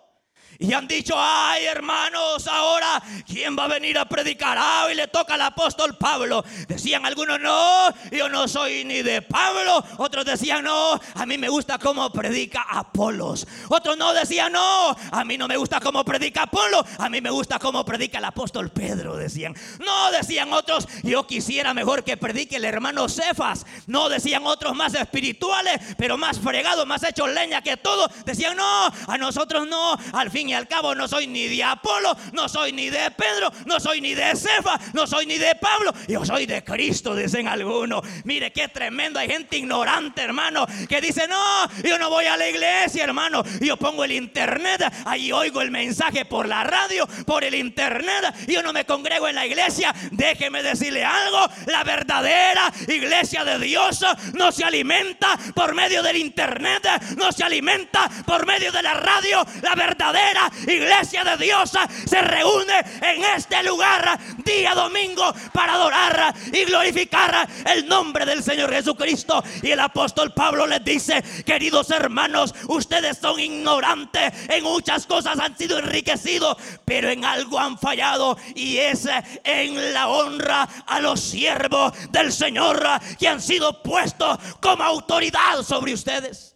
y 0.63 0.71
han 0.71 0.87
dicho, 0.87 1.13
ay 1.17 1.65
hermanos, 1.65 2.47
ahora 2.47 3.03
¿quién 3.27 3.57
va 3.57 3.65
a 3.65 3.67
venir 3.67 3.97
a 3.97 4.05
predicar? 4.05 4.57
Ah, 4.57 4.85
hoy 4.87 4.95
le 4.95 5.09
toca 5.09 5.33
al 5.33 5.41
apóstol 5.41 5.97
Pablo. 5.97 6.41
Decían 6.69 7.05
algunos, 7.05 7.37
no, 7.41 7.89
yo 8.09 8.29
no 8.29 8.47
soy 8.47 8.85
ni 8.85 9.01
de 9.01 9.21
Pablo. 9.21 9.83
Otros 9.97 10.23
decían, 10.23 10.63
no, 10.63 10.97
a 11.15 11.25
mí 11.25 11.37
me 11.37 11.49
gusta 11.49 11.77
cómo 11.77 12.09
predica 12.13 12.65
Apolos. 12.69 13.45
Otros 13.67 13.97
no 13.97 14.13
decían, 14.13 14.53
no, 14.53 14.95
a 15.11 15.25
mí 15.25 15.37
no 15.37 15.49
me 15.49 15.57
gusta 15.57 15.81
cómo 15.81 16.05
predica 16.05 16.43
Apolo. 16.43 16.85
A 16.97 17.09
mí 17.09 17.19
me 17.19 17.29
gusta 17.29 17.59
cómo 17.59 17.83
predica 17.83 18.19
el 18.19 18.25
apóstol 18.25 18.71
Pedro, 18.71 19.17
decían. 19.17 19.53
No, 19.85 20.11
decían 20.11 20.53
otros, 20.53 20.87
yo 21.03 21.27
quisiera 21.27 21.73
mejor 21.73 22.05
que 22.05 22.15
predique 22.15 22.55
el 22.55 22.63
hermano 22.63 23.09
Cefas. 23.09 23.65
No, 23.87 24.07
decían 24.07 24.47
otros 24.47 24.73
más 24.77 24.93
espirituales, 24.93 25.81
pero 25.97 26.17
más 26.17 26.39
fregados, 26.39 26.87
más 26.87 27.03
hechos 27.03 27.29
leña 27.29 27.61
que 27.61 27.75
todo. 27.75 28.07
Decían, 28.25 28.55
no, 28.55 28.85
a 28.85 29.17
nosotros 29.17 29.67
no, 29.67 29.97
al 30.13 30.31
fin 30.31 30.52
al 30.53 30.67
cabo 30.67 30.95
no 30.95 31.07
soy 31.07 31.27
ni 31.27 31.47
de 31.47 31.63
Apolo, 31.63 32.15
no 32.31 32.47
soy 32.47 32.71
ni 32.71 32.89
de 32.89 33.11
Pedro, 33.11 33.51
no 33.65 33.79
soy 33.79 34.01
ni 34.01 34.13
de 34.13 34.35
Cefa, 34.35 34.79
no 34.93 35.07
soy 35.07 35.25
ni 35.25 35.37
de 35.37 35.55
Pablo, 35.55 35.93
yo 36.07 36.25
soy 36.25 36.45
de 36.45 36.63
Cristo, 36.63 37.15
dicen 37.15 37.47
algunos. 37.47 38.01
Mire 38.23 38.51
qué 38.51 38.67
tremendo, 38.67 39.19
hay 39.19 39.29
gente 39.29 39.57
ignorante, 39.57 40.21
hermano, 40.21 40.65
que 40.87 41.01
dice, 41.01 41.27
no, 41.27 41.67
yo 41.83 41.97
no 41.97 42.09
voy 42.09 42.25
a 42.25 42.37
la 42.37 42.49
iglesia, 42.49 43.03
hermano, 43.03 43.43
yo 43.61 43.77
pongo 43.77 44.03
el 44.03 44.11
internet, 44.11 44.83
ahí 45.05 45.31
oigo 45.31 45.61
el 45.61 45.71
mensaje 45.71 46.25
por 46.25 46.47
la 46.47 46.63
radio, 46.63 47.07
por 47.25 47.43
el 47.43 47.55
internet, 47.55 48.33
yo 48.47 48.61
no 48.61 48.73
me 48.73 48.85
congrego 48.85 49.27
en 49.27 49.35
la 49.35 49.45
iglesia, 49.45 49.93
déjeme 50.11 50.63
decirle 50.63 51.03
algo, 51.03 51.47
la 51.67 51.83
verdadera 51.83 52.71
iglesia 52.87 53.43
de 53.43 53.59
Dios 53.59 54.05
no 54.33 54.51
se 54.51 54.63
alimenta 54.63 55.37
por 55.53 55.73
medio 55.73 56.03
del 56.03 56.17
internet, 56.17 56.87
no 57.17 57.31
se 57.31 57.43
alimenta 57.43 58.09
por 58.25 58.45
medio 58.45 58.71
de 58.71 58.81
la 58.81 58.93
radio, 58.93 59.45
la 59.61 59.75
verdadera 59.75 60.42
iglesia 60.67 61.23
de 61.23 61.45
Dios 61.45 61.71
se 62.05 62.21
reúne 62.21 62.79
en 63.01 63.23
este 63.35 63.63
lugar 63.63 64.19
día 64.43 64.73
domingo 64.73 65.33
para 65.53 65.73
adorar 65.73 66.33
y 66.51 66.65
glorificar 66.65 67.47
el 67.65 67.87
nombre 67.87 68.25
del 68.25 68.43
Señor 68.43 68.71
Jesucristo. 68.71 69.43
Y 69.61 69.71
el 69.71 69.79
apóstol 69.79 70.33
Pablo 70.33 70.67
les 70.67 70.83
dice, 70.83 71.23
queridos 71.45 71.91
hermanos, 71.91 72.53
ustedes 72.67 73.17
son 73.17 73.39
ignorantes, 73.39 74.33
en 74.49 74.63
muchas 74.63 75.05
cosas 75.05 75.39
han 75.39 75.57
sido 75.57 75.79
enriquecidos, 75.79 76.57
pero 76.85 77.09
en 77.09 77.25
algo 77.25 77.59
han 77.59 77.77
fallado 77.77 78.37
y 78.55 78.77
es 78.77 79.07
en 79.43 79.93
la 79.93 80.07
honra 80.07 80.67
a 80.85 80.99
los 80.99 81.19
siervos 81.19 81.93
del 82.11 82.31
Señor 82.31 82.83
que 83.19 83.27
han 83.27 83.41
sido 83.41 83.81
puestos 83.83 84.37
como 84.59 84.83
autoridad 84.83 85.63
sobre 85.63 85.93
ustedes. 85.93 86.52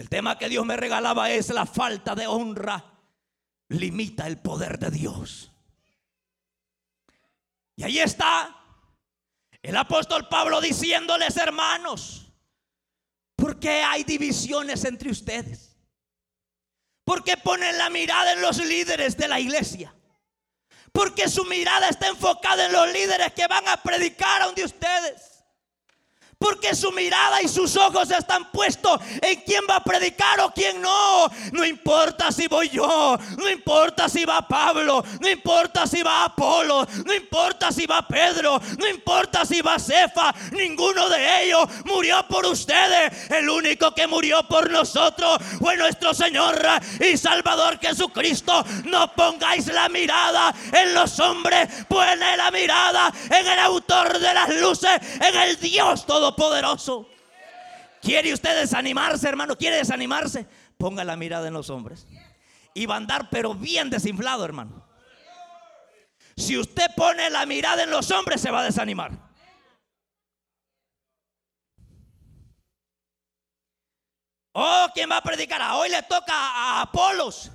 El 0.00 0.08
tema 0.08 0.38
que 0.38 0.48
Dios 0.48 0.64
me 0.64 0.78
regalaba 0.78 1.30
es 1.30 1.50
la 1.50 1.66
falta 1.66 2.14
de 2.14 2.26
honra 2.26 2.82
limita 3.68 4.26
el 4.26 4.38
poder 4.38 4.78
de 4.78 4.90
Dios. 4.90 5.52
Y 7.76 7.82
ahí 7.82 7.98
está 7.98 8.64
el 9.60 9.76
apóstol 9.76 10.26
Pablo 10.26 10.62
diciéndoles, 10.62 11.36
hermanos, 11.36 12.32
¿por 13.36 13.60
qué 13.60 13.82
hay 13.82 14.02
divisiones 14.04 14.86
entre 14.86 15.10
ustedes? 15.10 15.76
¿Por 17.04 17.22
qué 17.22 17.36
ponen 17.36 17.76
la 17.76 17.90
mirada 17.90 18.32
en 18.32 18.40
los 18.40 18.56
líderes 18.56 19.18
de 19.18 19.28
la 19.28 19.38
iglesia? 19.38 19.94
Porque 20.92 21.28
su 21.28 21.44
mirada 21.44 21.90
está 21.90 22.08
enfocada 22.08 22.64
en 22.64 22.72
los 22.72 22.90
líderes 22.90 23.34
que 23.34 23.46
van 23.46 23.68
a 23.68 23.76
predicar 23.82 24.40
a 24.40 24.46
donde 24.46 24.64
ustedes. 24.64 25.39
Porque 26.40 26.74
su 26.74 26.90
mirada 26.92 27.42
y 27.42 27.48
sus 27.48 27.76
ojos 27.76 28.10
están 28.10 28.50
puestos 28.50 28.98
en 29.20 29.42
quién 29.42 29.60
va 29.68 29.76
a 29.76 29.84
predicar 29.84 30.40
o 30.40 30.50
quién 30.50 30.80
no. 30.80 31.30
No 31.52 31.66
importa 31.66 32.32
si 32.32 32.48
voy 32.48 32.70
yo, 32.70 33.18
no 33.36 33.50
importa 33.50 34.08
si 34.08 34.24
va 34.24 34.48
Pablo, 34.48 35.04
no 35.20 35.28
importa 35.28 35.86
si 35.86 36.02
va 36.02 36.24
Apolo, 36.24 36.86
no 37.04 37.12
importa 37.12 37.70
si 37.70 37.84
va 37.84 38.08
Pedro, 38.08 38.58
no 38.78 38.88
importa 38.88 39.44
si 39.44 39.60
va 39.60 39.78
Cefa. 39.78 40.34
Ninguno 40.52 41.10
de 41.10 41.44
ellos 41.44 41.68
murió 41.84 42.26
por 42.26 42.46
ustedes. 42.46 43.30
El 43.30 43.50
único 43.50 43.94
que 43.94 44.06
murió 44.06 44.42
por 44.48 44.70
nosotros 44.70 45.36
fue 45.58 45.76
nuestro 45.76 46.14
Señor 46.14 46.58
y 47.00 47.18
Salvador 47.18 47.78
Jesucristo. 47.78 48.64
No 48.84 49.12
pongáis 49.12 49.66
la 49.66 49.90
mirada 49.90 50.54
en 50.72 50.94
los 50.94 51.20
hombres, 51.20 51.68
pone 51.86 52.16
la 52.16 52.50
mirada 52.50 53.12
en 53.28 53.46
el 53.46 53.58
autor 53.58 54.18
de 54.18 54.32
las 54.32 54.48
luces, 54.56 54.98
en 55.20 55.36
el 55.36 55.60
Dios 55.60 56.06
todo 56.06 56.29
poderoso 56.36 57.08
¿Quiere 58.00 58.32
usted 58.32 58.58
desanimarse, 58.58 59.28
hermano? 59.28 59.56
¿Quiere 59.56 59.76
desanimarse? 59.76 60.46
Ponga 60.78 61.04
la 61.04 61.16
mirada 61.16 61.48
en 61.48 61.54
los 61.54 61.68
hombres. 61.68 62.06
Y 62.72 62.86
va 62.86 62.94
a 62.94 62.98
andar, 62.98 63.28
pero 63.30 63.54
bien 63.54 63.90
desinflado, 63.90 64.44
hermano. 64.44 64.86
Si 66.36 66.56
usted 66.56 66.86
pone 66.96 67.28
la 67.28 67.44
mirada 67.44 67.82
en 67.82 67.90
los 67.90 68.10
hombres, 68.10 68.40
se 68.40 68.50
va 68.50 68.60
a 68.60 68.64
desanimar. 68.64 69.12
Oh, 74.52 74.86
¿quién 74.94 75.10
va 75.10 75.18
a 75.18 75.22
predicar? 75.22 75.60
Ah, 75.62 75.76
hoy 75.76 75.90
le 75.90 76.02
toca 76.02 76.32
a 76.32 76.80
Apolos. 76.80 77.50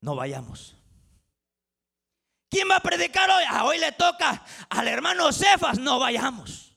No 0.00 0.14
vayamos. 0.14 0.76
¿Quién 2.50 2.68
va 2.70 2.76
a 2.76 2.80
predicar 2.80 3.30
hoy? 3.30 3.44
Ah, 3.48 3.64
hoy 3.64 3.78
le 3.78 3.92
toca 3.92 4.44
al 4.68 4.88
hermano 4.88 5.32
Cefas. 5.32 5.78
No 5.78 5.98
vayamos. 5.98 6.71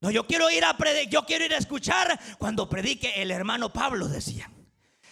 No, 0.00 0.10
yo 0.10 0.26
quiero 0.26 0.50
ir 0.50 0.64
a 0.64 0.76
yo 1.08 1.24
quiero 1.24 1.44
ir 1.44 1.54
a 1.54 1.58
escuchar 1.58 2.18
cuando 2.38 2.68
predique 2.68 3.22
el 3.22 3.30
hermano 3.30 3.72
Pablo, 3.72 4.08
decía. 4.08 4.50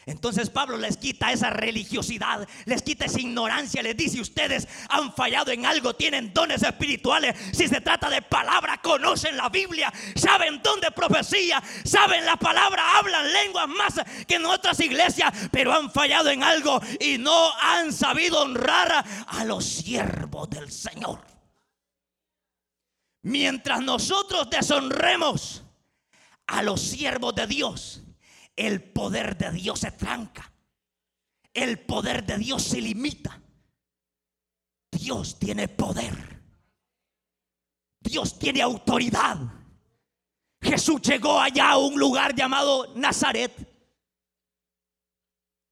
Entonces 0.07 0.51
Pablo 0.51 0.77
les 0.77 0.99
quita 0.99 1.33
esa 1.33 1.49
religiosidad, 1.49 2.47
les 2.67 2.83
quita 2.83 3.07
esa 3.07 3.21
ignorancia, 3.21 3.83
les 3.83 3.97
dice, 3.97 4.21
ustedes 4.21 4.69
han 4.91 5.15
fallado 5.15 5.51
en 5.51 5.65
algo, 5.65 5.95
tienen 5.95 6.35
dones 6.35 6.63
espirituales. 6.63 7.35
Si 7.53 7.69
se 7.69 7.81
trata 7.81 8.11
de 8.11 8.21
palabra, 8.21 8.81
conocen 8.83 9.37
la 9.37 9.49
Biblia, 9.49 9.93
saben 10.15 10.61
dónde 10.63 10.91
profecía, 10.91 11.63
saben 11.85 12.27
la 12.27 12.37
palabra, 12.37 12.99
hablan 12.99 13.33
lenguas 13.33 13.69
más 13.69 13.95
que 14.27 14.35
en 14.35 14.45
otras 14.45 14.79
iglesias, 14.81 15.33
pero 15.51 15.73
han 15.73 15.91
fallado 15.91 16.29
en 16.29 16.43
algo 16.43 16.83
y 17.01 17.17
no 17.17 17.53
han 17.59 17.93
sabido 17.93 18.43
honrar 18.43 19.05
a 19.27 19.45
los 19.45 19.65
siervos 19.65 20.51
del 20.51 20.71
Señor. 20.71 21.35
Mientras 23.25 23.81
nosotros 23.81 24.51
deshonremos 24.51 25.65
a 26.47 26.63
los 26.63 26.81
siervos 26.81 27.35
de 27.35 27.47
Dios, 27.47 28.03
el 28.55 28.83
poder 28.83 29.39
de 29.39 29.51
Dios 29.51 29.81
se 29.81 29.93
tranca. 29.93 30.53
El 31.55 31.81
poder 31.81 32.27
de 32.27 32.37
Dios 32.37 32.63
se 32.63 32.83
limita. 32.83 33.41
Dios 34.93 35.39
tiene 35.39 35.69
poder. 35.69 36.43
Dios 37.99 38.39
tiene 38.39 38.61
autoridad. 38.61 39.39
Jesús 40.61 41.01
llegó 41.01 41.41
allá 41.41 41.71
a 41.71 41.79
un 41.79 41.99
lugar 41.99 42.35
llamado 42.35 42.95
Nazaret. 42.95 43.53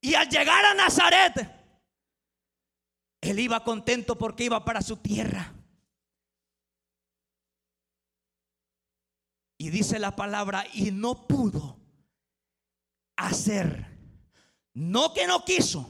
Y 0.01 0.15
al 0.15 0.27
llegar 0.27 0.65
a 0.65 0.75
Nazaret, 0.75 1.51
Él 3.21 3.39
iba 3.39 3.63
contento 3.63 4.17
porque 4.17 4.45
iba 4.45 4.65
para 4.65 4.81
su 4.81 4.97
tierra. 4.97 5.53
Y 9.63 9.71
dice 9.71 10.01
la 10.01 10.17
palabra, 10.17 10.67
y 10.75 10.91
no 10.91 11.29
pudo 11.29 11.79
hacer, 13.15 13.97
no 14.75 15.15
que 15.15 15.25
no 15.29 15.45
quiso, 15.45 15.89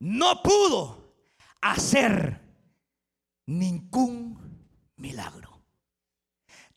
no 0.00 0.42
pudo 0.42 1.14
hacer 1.60 2.40
ningún 3.46 4.66
milagro. 4.96 5.62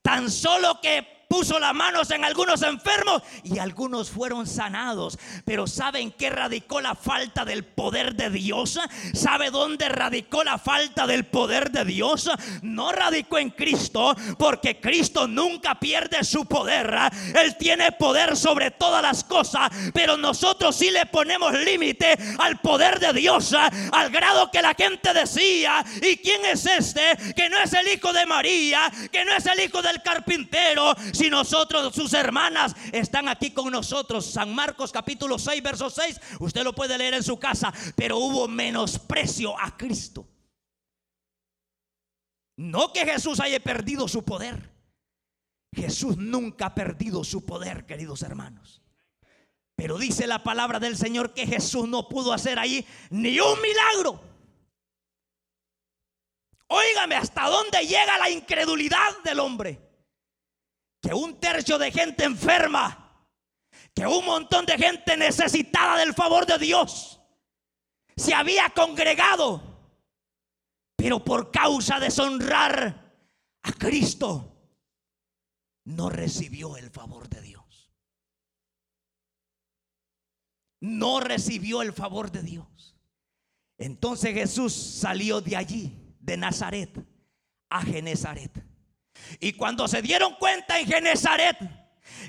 Tan 0.03 0.29
solo 0.29 0.79
que 0.82 1.12
puso 1.33 1.57
las 1.57 1.73
manos 1.73 2.11
en 2.11 2.23
algunos 2.23 2.61
enfermos 2.61 3.23
y 3.43 3.57
algunos 3.57 4.11
fueron 4.11 4.45
sanados. 4.45 5.17
Pero 5.43 5.65
¿saben 5.65 6.11
qué 6.11 6.29
radicó 6.29 6.79
la 6.79 6.93
falta 6.93 7.43
del 7.43 7.65
poder 7.65 8.13
de 8.13 8.29
Dios? 8.29 8.79
¿Sabe 9.15 9.49
dónde 9.49 9.89
radicó 9.89 10.43
la 10.43 10.59
falta 10.59 11.07
del 11.07 11.25
poder 11.25 11.71
de 11.71 11.85
Dios? 11.85 12.29
No 12.61 12.91
radicó 12.91 13.39
en 13.39 13.49
Cristo, 13.49 14.15
porque 14.37 14.79
Cristo 14.79 15.27
nunca 15.27 15.79
pierde 15.79 16.23
su 16.23 16.45
poder. 16.45 16.95
Él 17.41 17.57
tiene 17.57 17.91
poder 17.93 18.37
sobre 18.37 18.69
todas 18.69 19.01
las 19.01 19.23
cosas, 19.23 19.71
pero 19.91 20.15
nosotros 20.17 20.75
sí 20.75 20.91
le 20.91 21.07
ponemos 21.07 21.51
límite 21.51 22.15
al 22.37 22.59
poder 22.59 22.99
de 22.99 23.11
Dios, 23.11 23.55
al 23.91 24.11
grado 24.11 24.51
que 24.51 24.61
la 24.61 24.75
gente 24.75 25.11
decía, 25.15 25.83
¿y 25.99 26.15
quién 26.17 26.45
es 26.45 26.63
este? 26.67 27.33
Que 27.35 27.49
no 27.49 27.57
es 27.57 27.73
el 27.73 27.87
hijo 27.87 28.13
de 28.13 28.27
María, 28.27 28.81
que 29.11 29.25
no 29.25 29.35
es 29.35 29.47
el 29.47 29.59
hijo 29.61 29.81
del 29.81 30.03
carpintero, 30.03 30.93
si 31.23 31.29
nosotros, 31.29 31.95
sus 31.95 32.13
hermanas, 32.13 32.75
están 32.91 33.29
aquí 33.29 33.51
con 33.51 33.71
nosotros. 33.71 34.25
San 34.25 34.53
Marcos 34.53 34.91
capítulo 34.91 35.39
6, 35.39 35.63
verso 35.63 35.89
6, 35.89 36.19
usted 36.39 36.63
lo 36.63 36.75
puede 36.75 36.97
leer 36.97 37.13
en 37.13 37.23
su 37.23 37.39
casa, 37.39 37.73
pero 37.95 38.17
hubo 38.17 38.49
menosprecio 38.49 39.57
a 39.57 39.77
Cristo. 39.77 40.27
No 42.57 42.91
que 42.91 43.05
Jesús 43.05 43.39
haya 43.39 43.61
perdido 43.61 44.09
su 44.09 44.25
poder. 44.25 44.69
Jesús 45.73 46.17
nunca 46.17 46.67
ha 46.67 46.75
perdido 46.75 47.23
su 47.23 47.45
poder, 47.45 47.85
queridos 47.85 48.21
hermanos. 48.21 48.81
Pero 49.77 49.97
dice 49.97 50.27
la 50.27 50.43
palabra 50.43 50.81
del 50.81 50.97
Señor 50.97 51.33
que 51.33 51.47
Jesús 51.47 51.87
no 51.87 52.09
pudo 52.09 52.33
hacer 52.33 52.59
ahí 52.59 52.85
ni 53.09 53.39
un 53.39 53.61
milagro. 53.61 54.21
Óigame, 56.67 57.15
¿hasta 57.15 57.47
dónde 57.47 57.79
llega 57.87 58.17
la 58.17 58.29
incredulidad 58.29 59.23
del 59.23 59.39
hombre? 59.39 59.92
Que 61.03 61.13
un 61.13 61.38
tercio 61.38 61.77
de 61.77 61.91
gente 61.91 62.24
enferma, 62.24 63.27
que 63.93 64.07
un 64.07 64.25
montón 64.25 64.65
de 64.65 64.77
gente 64.77 65.17
necesitada 65.17 65.98
del 65.98 66.13
favor 66.13 66.45
de 66.45 66.57
Dios 66.57 67.19
se 68.15 68.33
había 68.33 68.69
congregado, 68.69 69.62
pero 70.95 71.22
por 71.22 71.51
causa 71.51 72.00
de 72.00 72.05
deshonrar 72.05 73.13
a 73.63 73.74
Cristo, 73.74 74.50
no 75.83 76.10
recibió 76.10 76.77
el 76.77 76.89
favor 76.89 77.27
de 77.27 77.41
Dios. 77.41 77.91
No 80.79 81.19
recibió 81.19 81.81
el 81.81 81.91
favor 81.91 82.31
de 82.31 82.43
Dios. 82.43 82.98
Entonces 83.77 84.33
Jesús 84.33 84.74
salió 84.74 85.41
de 85.41 85.57
allí, 85.57 86.15
de 86.19 86.38
Nazaret, 86.38 87.05
a 87.69 87.81
Genezaret. 87.81 88.72
Y 89.39 89.53
cuando 89.53 89.87
se 89.87 90.01
dieron 90.01 90.35
cuenta 90.35 90.79
en 90.79 90.87
Genezaret 90.87 91.57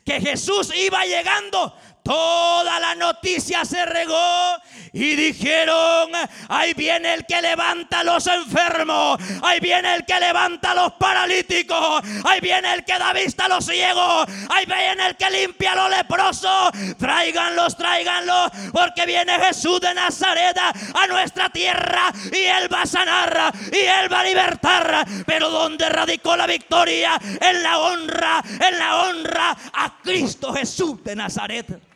que 0.04 0.20
Jesús 0.20 0.72
iba 0.74 1.04
llegando, 1.04 1.76
Toda 2.04 2.78
la 2.80 2.94
noticia 2.94 3.64
se 3.64 3.82
regó 3.86 4.58
y 4.92 5.16
dijeron, 5.16 6.10
ahí 6.50 6.74
viene 6.74 7.14
el 7.14 7.24
que 7.24 7.40
levanta 7.40 8.00
a 8.00 8.04
los 8.04 8.26
enfermos, 8.26 9.18
ahí 9.42 9.58
viene 9.58 9.94
el 9.94 10.04
que 10.04 10.20
levanta 10.20 10.72
a 10.72 10.74
los 10.74 10.92
paralíticos, 10.92 12.02
ahí 12.26 12.40
viene 12.42 12.74
el 12.74 12.84
que 12.84 12.98
da 12.98 13.14
vista 13.14 13.46
a 13.46 13.48
los 13.48 13.64
ciegos, 13.64 14.26
ahí 14.50 14.66
viene 14.66 15.06
el 15.06 15.16
que 15.16 15.30
limpia 15.30 15.72
a 15.72 15.76
los 15.76 15.96
leprosos, 15.96 16.72
tráiganlos, 16.98 17.74
tráiganlos, 17.74 18.50
porque 18.70 19.06
viene 19.06 19.40
Jesús 19.40 19.80
de 19.80 19.94
Nazaret 19.94 20.58
a 20.58 21.06
nuestra 21.06 21.48
tierra 21.48 22.12
y 22.30 22.42
él 22.42 22.70
va 22.70 22.82
a 22.82 22.86
sanar 22.86 23.50
y 23.72 23.78
él 23.78 24.12
va 24.12 24.20
a 24.20 24.24
libertar, 24.24 25.06
pero 25.24 25.48
donde 25.48 25.88
radicó 25.88 26.36
la 26.36 26.46
victoria, 26.46 27.18
en 27.40 27.62
la 27.62 27.78
honra, 27.78 28.44
en 28.60 28.78
la 28.78 28.96
honra 29.04 29.56
a 29.72 29.94
Cristo 30.02 30.52
Jesús 30.52 31.02
de 31.02 31.16
Nazaret. 31.16 31.93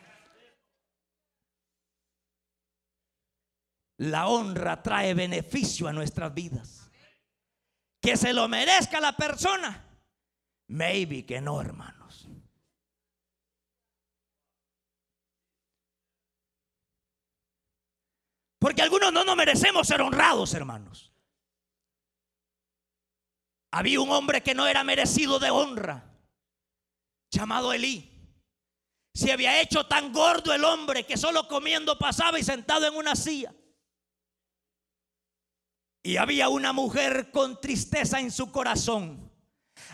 La 3.99 4.27
honra 4.27 4.81
trae 4.81 5.13
beneficio 5.13 5.87
a 5.87 5.93
nuestras 5.93 6.33
vidas. 6.33 6.89
Que 8.01 8.15
se 8.15 8.31
lo 8.31 8.47
merezca 8.47 9.01
la 9.01 9.11
persona. 9.11 9.85
Maybe 10.67 11.25
que 11.25 11.41
no, 11.41 11.59
hermanos. 11.59 12.29
Porque 18.57 18.81
algunos 18.81 19.11
no 19.11 19.25
nos 19.25 19.35
merecemos 19.35 19.85
ser 19.85 20.01
honrados, 20.01 20.53
hermanos. 20.53 21.13
Había 23.71 23.99
un 23.99 24.11
hombre 24.11 24.41
que 24.41 24.55
no 24.55 24.65
era 24.65 24.83
merecido 24.83 25.39
de 25.39 25.51
honra, 25.51 26.09
llamado 27.31 27.73
Elí. 27.73 28.09
Se 29.13 29.33
había 29.33 29.61
hecho 29.61 29.87
tan 29.87 30.13
gordo 30.13 30.53
el 30.53 30.63
hombre 30.63 31.05
que 31.05 31.17
solo 31.17 31.49
comiendo 31.49 31.99
pasaba 31.99 32.39
y 32.39 32.43
sentado 32.43 32.87
en 32.87 32.95
una 32.95 33.15
silla. 33.15 33.53
Y 36.09 36.17
había 36.17 36.49
una 36.49 36.73
mujer 36.73 37.29
con 37.29 37.61
tristeza 37.61 38.19
en 38.19 38.31
su 38.31 38.51
corazón. 38.51 39.31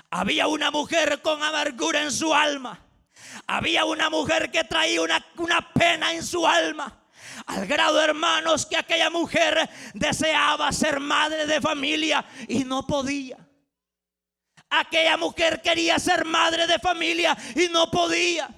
Había 0.10 0.48
una 0.48 0.72
mujer 0.72 1.22
con 1.22 1.44
amargura 1.44 2.04
en 2.04 2.12
su 2.14 2.34
alma. 2.34 2.80
Había 3.48 3.84
una 3.84 4.10
mujer 4.10 4.50
que 4.50 4.64
traía 4.64 5.02
una, 5.02 5.26
una 5.36 5.74
pena 5.74 6.14
en 6.14 6.24
su 6.24 6.48
alma. 6.48 7.04
Al 7.48 7.68
grado, 7.68 8.00
hermanos, 8.02 8.66
que 8.66 8.78
aquella 8.78 9.10
mujer 9.10 9.70
deseaba 9.94 10.72
ser 10.72 11.02
madre 11.02 11.46
de 11.48 11.60
familia 11.60 12.24
y 12.48 12.64
no 12.64 12.88
podía. 12.88 13.38
Aquella 14.70 15.18
mujer 15.18 15.62
quería 15.62 16.00
ser 16.00 16.24
madre 16.24 16.66
de 16.66 16.80
familia 16.80 17.38
y 17.58 17.68
no 17.68 17.92
podía. 17.92 18.50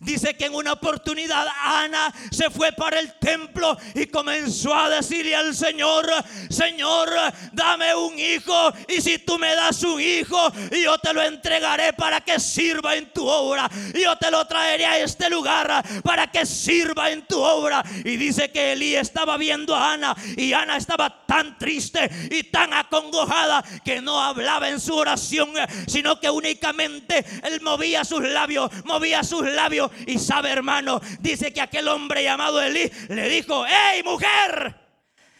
Dice 0.00 0.34
que 0.36 0.46
en 0.46 0.54
una 0.54 0.72
oportunidad 0.72 1.46
Ana 1.62 2.12
se 2.30 2.50
fue 2.50 2.72
para 2.72 3.00
el 3.00 3.14
templo 3.14 3.76
y 3.94 4.06
comenzó 4.06 4.74
a 4.74 4.90
decirle 4.90 5.34
al 5.34 5.54
Señor, 5.54 6.06
Señor, 6.50 7.10
dame 7.52 7.94
un 7.94 8.18
hijo 8.18 8.72
y 8.88 9.00
si 9.00 9.18
tú 9.18 9.38
me 9.38 9.54
das 9.54 9.82
un 9.82 10.00
hijo, 10.00 10.52
yo 10.70 10.98
te 10.98 11.12
lo 11.12 11.22
entregaré 11.22 11.92
para 11.92 12.20
que 12.20 12.38
sirva 12.38 12.96
en 12.96 13.10
tu 13.12 13.26
obra. 13.26 13.70
Yo 13.94 14.16
te 14.16 14.30
lo 14.30 14.46
traeré 14.46 14.86
a 14.86 14.98
este 14.98 15.30
lugar 15.30 15.84
para 16.02 16.26
que 16.26 16.44
sirva 16.44 17.10
en 17.10 17.26
tu 17.26 17.40
obra. 17.40 17.82
Y 18.04 18.16
dice 18.16 18.50
que 18.50 18.72
Elí 18.72 18.94
estaba 18.94 19.36
viendo 19.36 19.74
a 19.74 19.92
Ana 19.92 20.16
y 20.36 20.52
Ana 20.52 20.76
estaba 20.76 21.24
tan 21.26 21.58
triste 21.58 22.10
y 22.30 22.44
tan 22.44 22.72
acongojada 22.72 23.64
que 23.84 24.00
no 24.00 24.20
hablaba 24.20 24.68
en 24.68 24.80
su 24.80 24.94
oración, 24.94 25.50
sino 25.86 26.20
que 26.20 26.30
únicamente 26.30 27.24
él 27.42 27.60
movía 27.62 28.04
sus 28.04 28.22
labios, 28.22 28.70
movía 28.84 29.22
sus 29.22 29.46
labios 29.46 29.75
y 30.06 30.18
sabe, 30.18 30.50
hermano, 30.50 31.00
dice 31.20 31.52
que 31.52 31.60
aquel 31.60 31.88
hombre 31.88 32.22
llamado 32.22 32.60
Elí 32.60 32.90
le 33.08 33.28
dijo, 33.28 33.64
hey 33.66 34.02
mujer, 34.04 34.74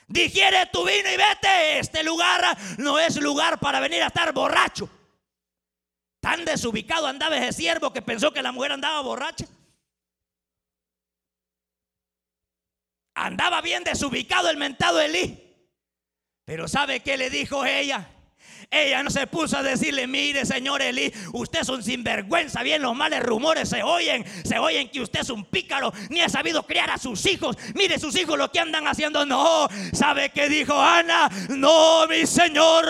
digiere 0.06 0.66
tu 0.72 0.84
vino 0.84 1.10
y 1.10 1.16
vete. 1.16 1.78
Este 1.78 2.02
lugar 2.02 2.56
no 2.78 2.98
es 2.98 3.16
lugar 3.20 3.58
para 3.58 3.80
venir 3.80 4.02
a 4.02 4.08
estar 4.08 4.32
borracho. 4.32 4.88
Tan 6.20 6.44
desubicado 6.44 7.06
andaba 7.06 7.36
ese 7.36 7.52
siervo 7.52 7.92
que 7.92 8.02
pensó 8.02 8.32
que 8.32 8.42
la 8.42 8.52
mujer 8.52 8.72
andaba 8.72 9.00
borracha. 9.00 9.46
Andaba 13.14 13.60
bien 13.60 13.84
desubicado 13.84 14.50
el 14.50 14.56
mentado 14.56 15.00
Elí. 15.00 15.42
Pero 16.44 16.68
¿sabe 16.68 17.00
qué 17.00 17.16
le 17.16 17.30
dijo 17.30 17.64
ella? 17.64 18.08
Ella 18.70 19.02
no 19.02 19.10
se 19.10 19.26
puso 19.26 19.58
a 19.58 19.62
decirle, 19.62 20.06
mire 20.06 20.44
señor 20.44 20.82
Elí, 20.82 21.12
usted 21.32 21.60
es 21.60 21.68
un 21.68 21.82
sinvergüenza, 21.82 22.62
bien 22.62 22.82
los 22.82 22.94
males 22.94 23.22
rumores 23.22 23.68
se 23.68 23.82
oyen, 23.82 24.24
se 24.44 24.58
oyen 24.58 24.90
que 24.90 25.00
usted 25.00 25.20
es 25.20 25.30
un 25.30 25.44
pícaro, 25.44 25.92
ni 26.10 26.20
ha 26.20 26.28
sabido 26.28 26.64
criar 26.64 26.90
a 26.90 26.98
sus 26.98 27.24
hijos, 27.26 27.56
mire 27.74 27.98
sus 27.98 28.16
hijos 28.16 28.36
lo 28.36 28.50
que 28.50 28.60
andan 28.60 28.86
haciendo, 28.86 29.24
no, 29.24 29.68
¿sabe 29.92 30.30
qué 30.30 30.48
dijo 30.48 30.78
Ana? 30.80 31.28
No, 31.48 32.06
mi 32.08 32.26
señor, 32.26 32.86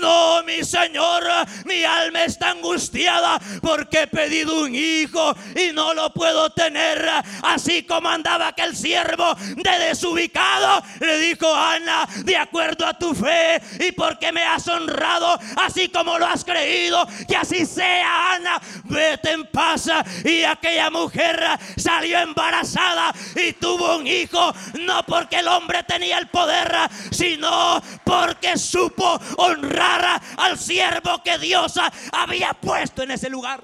no, 0.00 0.42
mi 0.44 0.64
señor, 0.64 1.24
mi 1.64 1.84
alma 1.84 2.24
está 2.24 2.50
angustiada 2.50 3.38
porque 3.60 4.02
he 4.02 4.06
pedido 4.06 4.60
un 4.62 4.74
hijo 4.74 5.34
y 5.54 5.72
no 5.72 5.92
lo 5.92 6.12
puedo 6.12 6.50
tener, 6.50 7.04
así 7.42 7.82
como 7.82 8.08
andaba 8.08 8.48
aquel 8.48 8.76
siervo 8.76 9.34
de 9.34 9.86
desubicado, 9.86 10.82
le 11.00 11.18
dijo 11.18 11.52
Ana, 11.52 12.06
de 12.24 12.36
acuerdo 12.36 12.86
a 12.86 12.96
tu 12.96 13.14
fe 13.14 13.60
y 13.80 13.92
porque 13.92 14.32
me 14.32 14.42
has 14.42 14.66
honrado, 14.68 15.15
así 15.56 15.88
como 15.88 16.18
lo 16.18 16.26
has 16.26 16.44
creído, 16.44 17.06
que 17.26 17.36
así 17.36 17.66
sea, 17.66 18.34
Ana. 18.34 18.60
Vete 18.84 19.32
en 19.32 19.46
paz. 19.50 19.88
Y 20.24 20.44
aquella 20.44 20.90
mujer 20.90 21.40
salió 21.76 22.18
embarazada 22.18 23.12
y 23.34 23.52
tuvo 23.54 23.96
un 23.96 24.06
hijo, 24.06 24.52
no 24.80 25.02
porque 25.04 25.36
el 25.36 25.48
hombre 25.48 25.82
tenía 25.84 26.18
el 26.18 26.28
poder, 26.28 26.72
sino 27.10 27.80
porque 28.04 28.56
supo 28.56 29.18
honrar 29.36 30.20
al 30.36 30.58
siervo 30.58 31.22
que 31.22 31.38
Dios 31.38 31.74
había 32.12 32.54
puesto 32.54 33.02
en 33.02 33.12
ese 33.12 33.30
lugar. 33.30 33.62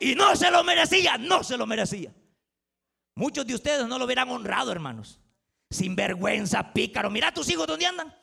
Y 0.00 0.14
no 0.14 0.34
se 0.36 0.50
lo 0.50 0.64
merecía, 0.64 1.16
no 1.18 1.44
se 1.44 1.56
lo 1.56 1.66
merecía. 1.66 2.12
Muchos 3.14 3.46
de 3.46 3.54
ustedes 3.54 3.86
no 3.86 3.98
lo 3.98 4.04
hubieran 4.04 4.28
honrado, 4.30 4.72
hermanos. 4.72 5.20
Sin 5.70 5.94
vergüenza, 5.94 6.72
pícaro. 6.72 7.10
Mira 7.10 7.32
tus 7.32 7.48
hijos 7.50 7.66
dónde 7.66 7.86
andan. 7.86 8.21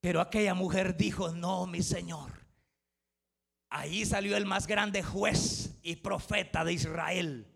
Pero 0.00 0.20
aquella 0.20 0.54
mujer 0.54 0.96
dijo, 0.96 1.30
no, 1.30 1.66
mi 1.66 1.82
Señor. 1.82 2.40
Ahí 3.68 4.04
salió 4.04 4.36
el 4.36 4.46
más 4.46 4.66
grande 4.66 5.02
juez 5.02 5.78
y 5.82 5.96
profeta 5.96 6.64
de 6.64 6.72
Israel, 6.72 7.46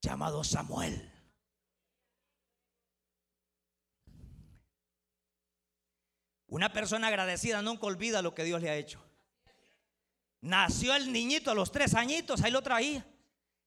llamado 0.00 0.42
Samuel. 0.42 1.12
Una 6.48 6.72
persona 6.72 7.08
agradecida 7.08 7.60
nunca 7.60 7.86
olvida 7.86 8.22
lo 8.22 8.34
que 8.34 8.44
Dios 8.44 8.62
le 8.62 8.70
ha 8.70 8.76
hecho. 8.76 9.04
Nació 10.40 10.94
el 10.94 11.12
niñito 11.12 11.50
a 11.50 11.54
los 11.54 11.70
tres 11.70 11.94
añitos, 11.94 12.42
ahí 12.42 12.50
lo 12.50 12.62
traía. 12.62 13.06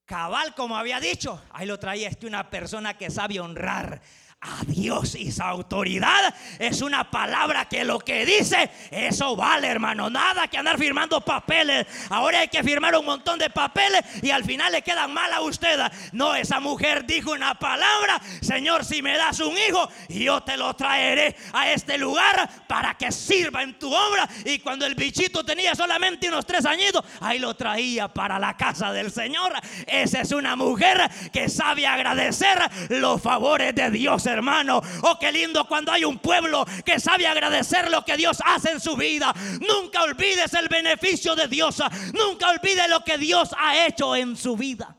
Cabal, 0.05 0.55
como 0.55 0.75
había 0.75 0.99
dicho, 0.99 1.41
ahí 1.51 1.67
lo 1.67 1.79
traía 1.79 2.09
este 2.09 2.25
una 2.25 2.49
persona 2.49 2.97
que 2.97 3.09
sabe 3.11 3.39
honrar 3.39 4.01
a 4.41 4.63
Dios 4.65 5.13
y 5.13 5.31
su 5.31 5.43
autoridad 5.43 6.33
es 6.57 6.81
una 6.81 7.09
palabra 7.11 7.65
que 7.69 7.85
lo 7.85 7.99
que 7.99 8.25
dice, 8.25 8.71
eso 8.89 9.35
vale, 9.35 9.67
hermano. 9.67 10.09
Nada 10.09 10.47
que 10.47 10.57
andar 10.57 10.79
firmando 10.79 11.21
papeles. 11.21 11.85
Ahora 12.09 12.39
hay 12.39 12.47
que 12.47 12.63
firmar 12.63 12.95
un 12.95 13.05
montón 13.05 13.37
de 13.37 13.51
papeles 13.51 14.01
y 14.23 14.31
al 14.31 14.43
final 14.43 14.71
le 14.71 14.81
quedan 14.81 15.13
mal 15.13 15.31
a 15.31 15.41
usted. 15.41 15.79
No, 16.13 16.33
esa 16.33 16.59
mujer 16.59 17.05
dijo 17.05 17.31
una 17.31 17.53
palabra, 17.53 18.19
Señor, 18.41 18.83
si 18.83 19.03
me 19.03 19.15
das 19.15 19.39
un 19.39 19.55
hijo, 19.57 19.87
yo 20.09 20.41
te 20.41 20.57
lo 20.57 20.75
traeré 20.75 21.35
a 21.53 21.71
este 21.71 21.99
lugar 21.99 22.49
para 22.67 22.95
que 22.95 23.11
sirva 23.11 23.61
en 23.61 23.77
tu 23.77 23.93
obra. 23.93 24.27
Y 24.45 24.57
cuando 24.59 24.87
el 24.87 24.95
bichito 24.95 25.45
tenía 25.45 25.75
solamente 25.75 26.27
unos 26.29 26.47
tres 26.47 26.65
añitos, 26.65 27.03
ahí 27.19 27.37
lo 27.37 27.55
traía 27.55 28.07
para 28.07 28.39
la 28.39 28.57
casa 28.57 28.91
del 28.91 29.11
Señor. 29.11 29.53
Esa 29.85 30.21
es 30.21 30.31
una 30.31 30.55
mujer 30.55 30.99
que 31.31 31.47
sabe 31.47 31.85
agradecer 31.85 32.57
los 32.89 33.21
favores 33.21 33.75
de 33.75 33.91
Dios 33.91 34.30
hermano. 34.31 34.81
Oh, 35.03 35.17
qué 35.19 35.31
lindo 35.31 35.67
cuando 35.67 35.91
hay 35.91 36.03
un 36.03 36.19
pueblo 36.19 36.65
que 36.85 36.99
sabe 36.99 37.27
agradecer 37.27 37.89
lo 37.91 38.03
que 38.03 38.17
Dios 38.17 38.41
hace 38.45 38.71
en 38.71 38.79
su 38.79 38.95
vida. 38.95 39.33
Nunca 39.59 40.03
olvides 40.03 40.53
el 40.53 40.67
beneficio 40.67 41.35
de 41.35 41.47
Dios. 41.47 41.81
Nunca 42.13 42.49
olvide 42.49 42.87
lo 42.87 43.03
que 43.03 43.17
Dios 43.17 43.53
ha 43.57 43.85
hecho 43.85 44.15
en 44.15 44.35
su 44.35 44.55
vida. 44.55 44.97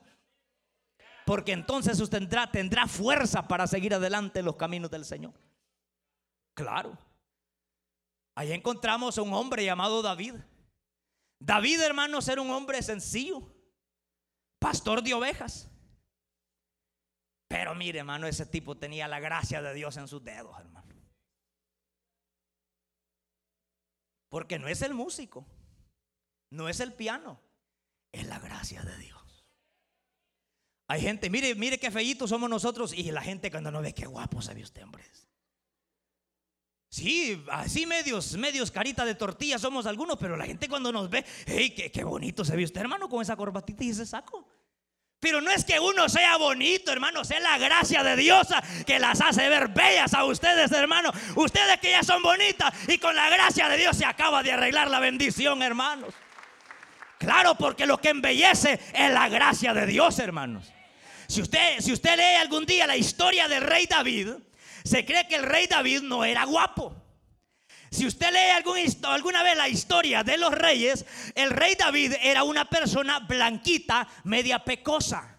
Porque 1.25 1.53
entonces 1.53 1.99
usted 2.01 2.19
tendrá, 2.19 2.51
tendrá 2.51 2.87
fuerza 2.87 3.47
para 3.47 3.67
seguir 3.67 3.95
adelante 3.95 4.41
en 4.41 4.45
los 4.47 4.57
caminos 4.57 4.91
del 4.91 5.05
Señor. 5.05 5.33
Claro. 6.55 6.99
Ahí 8.35 8.53
encontramos 8.53 9.19
a 9.19 9.23
un 9.23 9.33
hombre 9.33 9.65
llamado 9.65 10.03
David. 10.03 10.35
David, 11.39 11.81
hermanos, 11.81 12.29
era 12.29 12.41
un 12.41 12.51
hombre 12.51 12.83
sencillo, 12.83 13.43
pastor 14.59 15.03
de 15.03 15.15
ovejas. 15.15 15.69
Pero 17.53 17.75
mire, 17.75 17.99
hermano, 17.99 18.27
ese 18.27 18.47
tipo 18.47 18.79
tenía 18.79 19.07
la 19.07 19.21
gracia 19.21 19.61
de 19.61 19.75
Dios 19.75 19.99
en 19.99 20.09
sus 20.09 20.25
dedos, 20.25 20.59
hermano. 20.59 20.91
Porque 24.31 24.59
no 24.59 24.69
es 24.69 24.81
el 24.81 24.95
músico, 24.95 25.47
no 26.49 26.71
es 26.71 26.81
el 26.81 26.95
piano, 26.95 27.43
es 28.11 28.27
la 28.27 28.39
gracia 28.39 28.83
de 28.83 28.97
Dios. 28.97 29.45
Hay 30.89 31.03
gente, 31.03 31.29
mire, 31.29 31.55
mire 31.55 31.79
qué 31.79 31.91
feitos 31.91 32.31
somos 32.31 32.49
nosotros 32.49 32.95
y 32.95 33.11
la 33.11 33.21
gente 33.21 33.51
cuando 33.51 33.71
nos 33.71 33.83
ve 33.83 33.93
qué 33.93 34.07
guapo 34.07 34.41
se 34.41 34.55
ve 34.55 34.63
usted, 34.63 34.85
hombre. 34.85 35.05
Sí, 36.89 37.45
así 37.51 37.85
medios, 37.85 38.35
medios 38.39 38.71
carita 38.71 39.05
de 39.05 39.15
tortilla 39.15 39.59
somos 39.59 39.85
algunos, 39.85 40.17
pero 40.17 40.39
la 40.39 40.47
gente 40.47 40.71
cuando 40.71 40.91
nos 40.91 41.11
ve, 41.11 41.23
hey, 41.45 41.75
qué, 41.77 41.93
qué 41.93 42.03
bonito 42.03 42.47
se 42.47 42.57
ve 42.57 42.65
usted, 42.65 42.81
hermano, 42.81 43.11
con 43.11 43.21
esa 43.21 43.37
corbatita 43.37 43.85
y 43.85 43.91
ese 43.91 44.07
saco. 44.07 44.49
Pero 45.23 45.41
no 45.41 45.53
es 45.53 45.65
que 45.65 45.79
uno 45.79 46.09
sea 46.09 46.37
bonito, 46.37 46.91
hermanos, 46.91 47.31
es 47.31 47.41
la 47.41 47.57
gracia 47.57 48.03
de 48.03 48.17
Dios 48.17 48.49
que 48.85 48.99
las 48.99 49.21
hace 49.21 49.49
ver 49.49 49.69
bellas 49.69 50.15
a 50.15 50.25
ustedes, 50.25 50.73
hermanos. 50.73 51.15
Ustedes 51.37 51.79
que 51.79 51.93
ya 51.93 52.03
son 52.03 52.25
bonitas 52.25 52.75
y 52.89 52.99
con 52.99 53.15
la 53.15 53.31
gracia 53.31 53.69
de 53.69 53.77
Dios 53.77 53.97
se 53.97 54.05
acaba 54.05 54.43
de 54.43 54.51
arreglar 54.51 54.91
la 54.91 54.99
bendición, 54.99 55.63
hermanos. 55.63 56.13
Claro, 57.19 57.55
porque 57.55 57.87
lo 57.87 57.99
que 57.99 58.09
embellece 58.09 58.81
es 58.93 59.13
la 59.13 59.29
gracia 59.29 59.73
de 59.73 59.87
Dios, 59.87 60.19
hermanos. 60.19 60.73
Si 61.29 61.41
usted, 61.41 61.79
si 61.79 61.93
usted 61.93 62.17
lee 62.17 62.41
algún 62.41 62.67
día 62.67 62.85
la 62.89 62.97
historia 62.97 63.47
del 63.47 63.63
rey 63.63 63.87
David, 63.87 64.31
se 64.83 65.05
cree 65.05 65.29
que 65.29 65.37
el 65.37 65.45
rey 65.45 65.69
David 65.69 66.03
no 66.03 66.25
era 66.25 66.43
guapo. 66.47 66.97
Si 67.93 68.07
usted 68.07 68.33
lee 68.33 68.51
algún, 68.57 68.79
alguna 69.05 69.43
vez 69.43 69.55
la 69.55 69.69
historia 69.69 70.25
de 70.25 70.39
los 70.39 70.51
reyes, 70.51 71.05
el 71.35 71.51
rey 71.51 71.75
David 71.75 72.15
era 72.23 72.43
una 72.43 72.65
persona 72.65 73.19
blanquita, 73.21 74.09
media 74.25 74.65
pecosa 74.65 75.37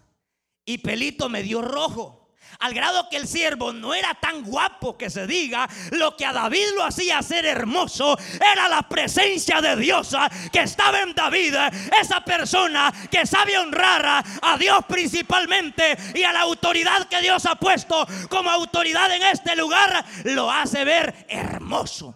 y 0.64 0.78
pelito 0.78 1.28
medio 1.28 1.62
rojo. 1.62 2.20
Al 2.60 2.72
grado 2.72 3.08
que 3.10 3.16
el 3.16 3.26
siervo 3.26 3.72
no 3.72 3.92
era 3.92 4.14
tan 4.14 4.44
guapo 4.44 4.96
que 4.96 5.10
se 5.10 5.26
diga, 5.26 5.68
lo 5.90 6.16
que 6.16 6.24
a 6.24 6.32
David 6.32 6.66
lo 6.76 6.84
hacía 6.84 7.20
ser 7.22 7.44
hermoso 7.44 8.16
era 8.52 8.68
la 8.68 8.88
presencia 8.88 9.60
de 9.60 9.74
Dios 9.74 10.14
que 10.52 10.60
estaba 10.60 11.00
en 11.00 11.12
David. 11.12 11.56
Esa 12.00 12.24
persona 12.24 12.94
que 13.10 13.26
sabe 13.26 13.58
honrar 13.58 14.24
a 14.40 14.56
Dios 14.56 14.84
principalmente 14.88 15.96
y 16.14 16.22
a 16.22 16.32
la 16.32 16.42
autoridad 16.42 17.08
que 17.08 17.20
Dios 17.20 17.44
ha 17.46 17.56
puesto 17.56 18.06
como 18.28 18.48
autoridad 18.48 19.12
en 19.12 19.24
este 19.24 19.56
lugar, 19.56 20.04
lo 20.22 20.48
hace 20.48 20.84
ver 20.84 21.26
hermoso. 21.28 22.14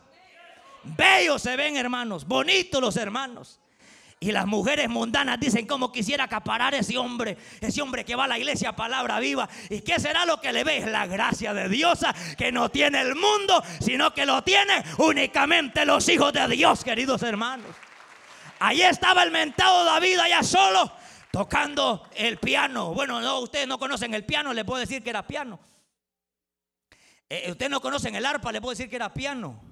Bellos 0.97 1.43
se 1.43 1.57
ven, 1.57 1.77
hermanos. 1.77 2.27
Bonitos 2.27 2.81
los 2.81 2.97
hermanos. 2.97 3.61
Y 4.21 4.33
las 4.33 4.47
mujeres 4.47 4.89
mundanas 4.89 5.39
dicen 5.39 5.65
como 5.67 5.93
quisiera 5.93 6.25
acaparar 6.25 6.75
ese 6.75 6.99
hombre, 6.99 7.39
ese 7.61 7.81
hombre 7.81 8.05
que 8.05 8.17
va 8.17 8.25
a 8.25 8.29
la 8.29 8.39
iglesia 8.39 8.75
palabra 8.75 9.21
viva. 9.21 9.49
¿Y 9.71 9.81
qué 9.83 10.01
será 10.01 10.27
lo 10.27 10.41
que 10.41 10.53
le 10.53 10.65
ve? 10.65 10.85
La 10.87 11.07
gracia 11.07 11.55
de 11.55 11.69
Dios 11.69 12.01
que 12.37 12.51
no 12.51 12.69
tiene 12.69 13.01
el 13.01 13.15
mundo, 13.15 13.63
sino 13.81 14.13
que 14.13 14.27
lo 14.27 14.43
tiene 14.43 14.83
únicamente 14.99 15.85
los 15.85 16.09
hijos 16.09 16.33
de 16.33 16.49
Dios, 16.49 16.83
queridos 16.83 17.23
hermanos. 17.23 17.69
Allí 18.59 18.83
estaba 18.83 19.23
el 19.23 19.31
mentado 19.31 19.85
David 19.85 20.19
allá 20.19 20.43
solo, 20.43 20.91
tocando 21.31 22.09
el 22.17 22.39
piano. 22.39 22.93
Bueno, 22.95 23.21
no, 23.21 23.39
ustedes 23.39 23.69
no 23.69 23.79
conocen 23.79 24.15
el 24.15 24.25
piano, 24.25 24.53
le 24.53 24.65
puedo 24.65 24.81
decir 24.81 25.01
que 25.01 25.11
era 25.11 25.25
piano. 25.29 25.61
Eh, 27.29 27.53
ustedes 27.53 27.71
no 27.71 27.81
conocen 27.81 28.17
el 28.17 28.27
arpa, 28.27 28.51
le 28.51 28.61
puedo 28.61 28.71
decir 28.71 28.91
que 28.91 28.97
era 28.97 29.15
piano. 29.15 29.68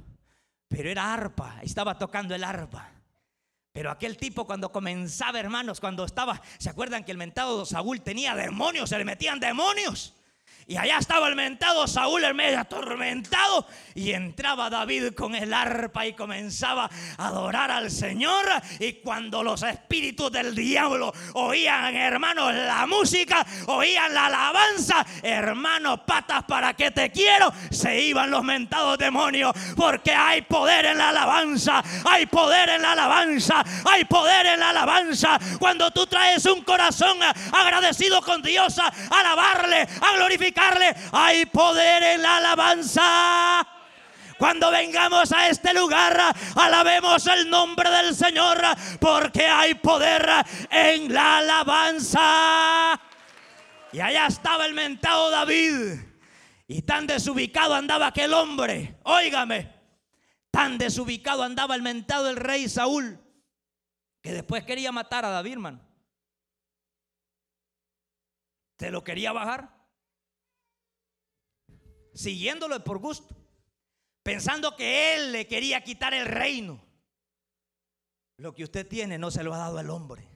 Pero 0.68 0.90
era 0.90 1.12
arpa, 1.12 1.58
estaba 1.62 1.98
tocando 1.98 2.34
el 2.34 2.44
arpa. 2.44 2.90
Pero 3.72 3.90
aquel 3.90 4.16
tipo 4.16 4.46
cuando 4.46 4.72
comenzaba, 4.72 5.38
hermanos, 5.38 5.80
cuando 5.80 6.04
estaba, 6.04 6.40
¿se 6.58 6.70
acuerdan 6.70 7.04
que 7.04 7.12
el 7.12 7.18
mentado 7.18 7.66
Saúl 7.66 8.00
tenía 8.00 8.34
demonios? 8.34 8.88
Se 8.88 8.96
le 8.98 9.04
metían 9.04 9.38
demonios. 9.38 10.15
Y 10.68 10.76
allá 10.76 10.98
estaba 10.98 11.28
el 11.28 11.36
mentado 11.36 11.86
Saúl, 11.86 12.24
el 12.24 12.34
medio 12.34 12.58
atormentado. 12.58 13.68
Y 13.94 14.10
entraba 14.10 14.68
David 14.68 15.14
con 15.14 15.36
el 15.36 15.54
arpa 15.54 16.06
y 16.06 16.12
comenzaba 16.12 16.90
a 17.16 17.26
adorar 17.28 17.70
al 17.70 17.88
Señor. 17.88 18.44
Y 18.80 18.94
cuando 18.94 19.44
los 19.44 19.62
espíritus 19.62 20.32
del 20.32 20.56
diablo 20.56 21.12
oían, 21.34 21.94
hermanos, 21.94 22.52
la 22.52 22.84
música, 22.86 23.46
oían 23.68 24.12
la 24.12 24.26
alabanza, 24.26 25.06
hermano, 25.22 26.04
patas 26.04 26.42
para 26.44 26.74
que 26.74 26.90
te 26.90 27.12
quiero, 27.12 27.52
se 27.70 28.00
iban 28.00 28.28
los 28.32 28.42
mentados 28.42 28.98
demonios. 28.98 29.52
Porque 29.76 30.12
hay 30.12 30.42
poder 30.42 30.86
en 30.86 30.98
la 30.98 31.10
alabanza, 31.10 31.80
hay 32.10 32.26
poder 32.26 32.70
en 32.70 32.82
la 32.82 32.92
alabanza, 32.92 33.64
hay 33.88 34.04
poder 34.04 34.46
en 34.46 34.58
la 34.58 34.70
alabanza. 34.70 35.38
Cuando 35.60 35.92
tú 35.92 36.08
traes 36.08 36.44
un 36.46 36.62
corazón 36.62 37.18
agradecido 37.52 38.20
con 38.20 38.42
Dios, 38.42 38.80
a 38.80 38.92
alabarle, 39.10 39.82
a 40.02 40.16
glorificar 40.16 40.55
hay 41.12 41.46
poder 41.46 42.02
en 42.02 42.22
la 42.22 42.36
alabanza. 42.38 43.66
Cuando 44.38 44.70
vengamos 44.70 45.32
a 45.32 45.48
este 45.48 45.72
lugar, 45.72 46.18
alabemos 46.56 47.26
el 47.26 47.48
nombre 47.48 47.90
del 47.90 48.14
Señor, 48.14 48.58
porque 49.00 49.46
hay 49.46 49.74
poder 49.74 50.28
en 50.70 51.12
la 51.12 51.38
alabanza. 51.38 53.00
Y 53.92 54.00
allá 54.00 54.26
estaba 54.26 54.66
el 54.66 54.74
mentado 54.74 55.30
David. 55.30 56.00
Y 56.68 56.82
tan 56.82 57.06
desubicado 57.06 57.74
andaba 57.74 58.08
aquel 58.08 58.34
hombre. 58.34 58.98
Óigame, 59.04 59.72
tan 60.50 60.76
desubicado 60.76 61.42
andaba 61.42 61.74
el 61.74 61.82
mentado 61.82 62.28
el 62.28 62.36
rey 62.36 62.68
Saúl, 62.68 63.18
que 64.20 64.34
después 64.34 64.64
quería 64.64 64.92
matar 64.92 65.24
a 65.24 65.30
David, 65.30 65.52
hermano. 65.52 65.80
Se 68.78 68.90
lo 68.90 69.02
quería 69.02 69.32
bajar 69.32 69.75
siguiéndolo 72.16 72.82
por 72.82 72.98
gusto. 72.98 73.34
pensando 74.22 74.74
que 74.74 75.14
él 75.14 75.30
le 75.30 75.46
quería 75.46 75.84
quitar 75.84 76.12
el 76.12 76.26
reino. 76.26 76.84
Lo 78.38 78.54
que 78.54 78.64
usted 78.64 78.86
tiene 78.86 79.18
no 79.18 79.30
se 79.30 79.44
lo 79.44 79.54
ha 79.54 79.58
dado 79.58 79.78
el 79.78 79.88
hombre. 79.88 80.35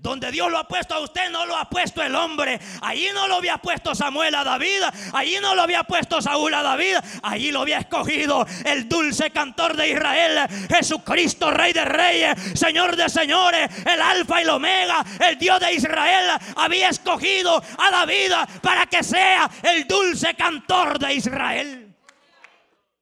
Donde 0.00 0.30
Dios 0.30 0.48
lo 0.48 0.58
ha 0.58 0.68
puesto 0.68 0.94
a 0.94 1.00
usted, 1.00 1.28
no 1.28 1.44
lo 1.44 1.56
ha 1.56 1.68
puesto 1.68 2.00
el 2.00 2.14
hombre. 2.14 2.60
Allí 2.82 3.08
no 3.12 3.26
lo 3.26 3.34
había 3.34 3.58
puesto 3.58 3.96
Samuel 3.96 4.32
a 4.36 4.44
David. 4.44 4.80
Allí 5.12 5.38
no 5.42 5.56
lo 5.56 5.62
había 5.62 5.82
puesto 5.82 6.22
Saúl 6.22 6.54
a 6.54 6.62
David. 6.62 6.98
Allí 7.24 7.50
lo 7.50 7.62
había 7.62 7.78
escogido 7.78 8.46
el 8.64 8.88
dulce 8.88 9.32
cantor 9.32 9.76
de 9.76 9.90
Israel, 9.90 10.46
Jesucristo, 10.68 11.50
Rey 11.50 11.72
de 11.72 11.84
Reyes, 11.84 12.38
Señor 12.54 12.94
de 12.94 13.08
Señores, 13.08 13.68
el 13.84 14.00
Alfa 14.00 14.38
y 14.38 14.44
el 14.44 14.50
Omega, 14.50 15.04
el 15.28 15.36
Dios 15.36 15.58
de 15.58 15.72
Israel. 15.72 16.30
Había 16.54 16.90
escogido 16.90 17.60
a 17.76 17.90
David 17.90 18.32
para 18.62 18.86
que 18.86 19.02
sea 19.02 19.50
el 19.64 19.88
dulce 19.88 20.32
cantor 20.34 21.00
de 21.00 21.14
Israel. 21.14 21.96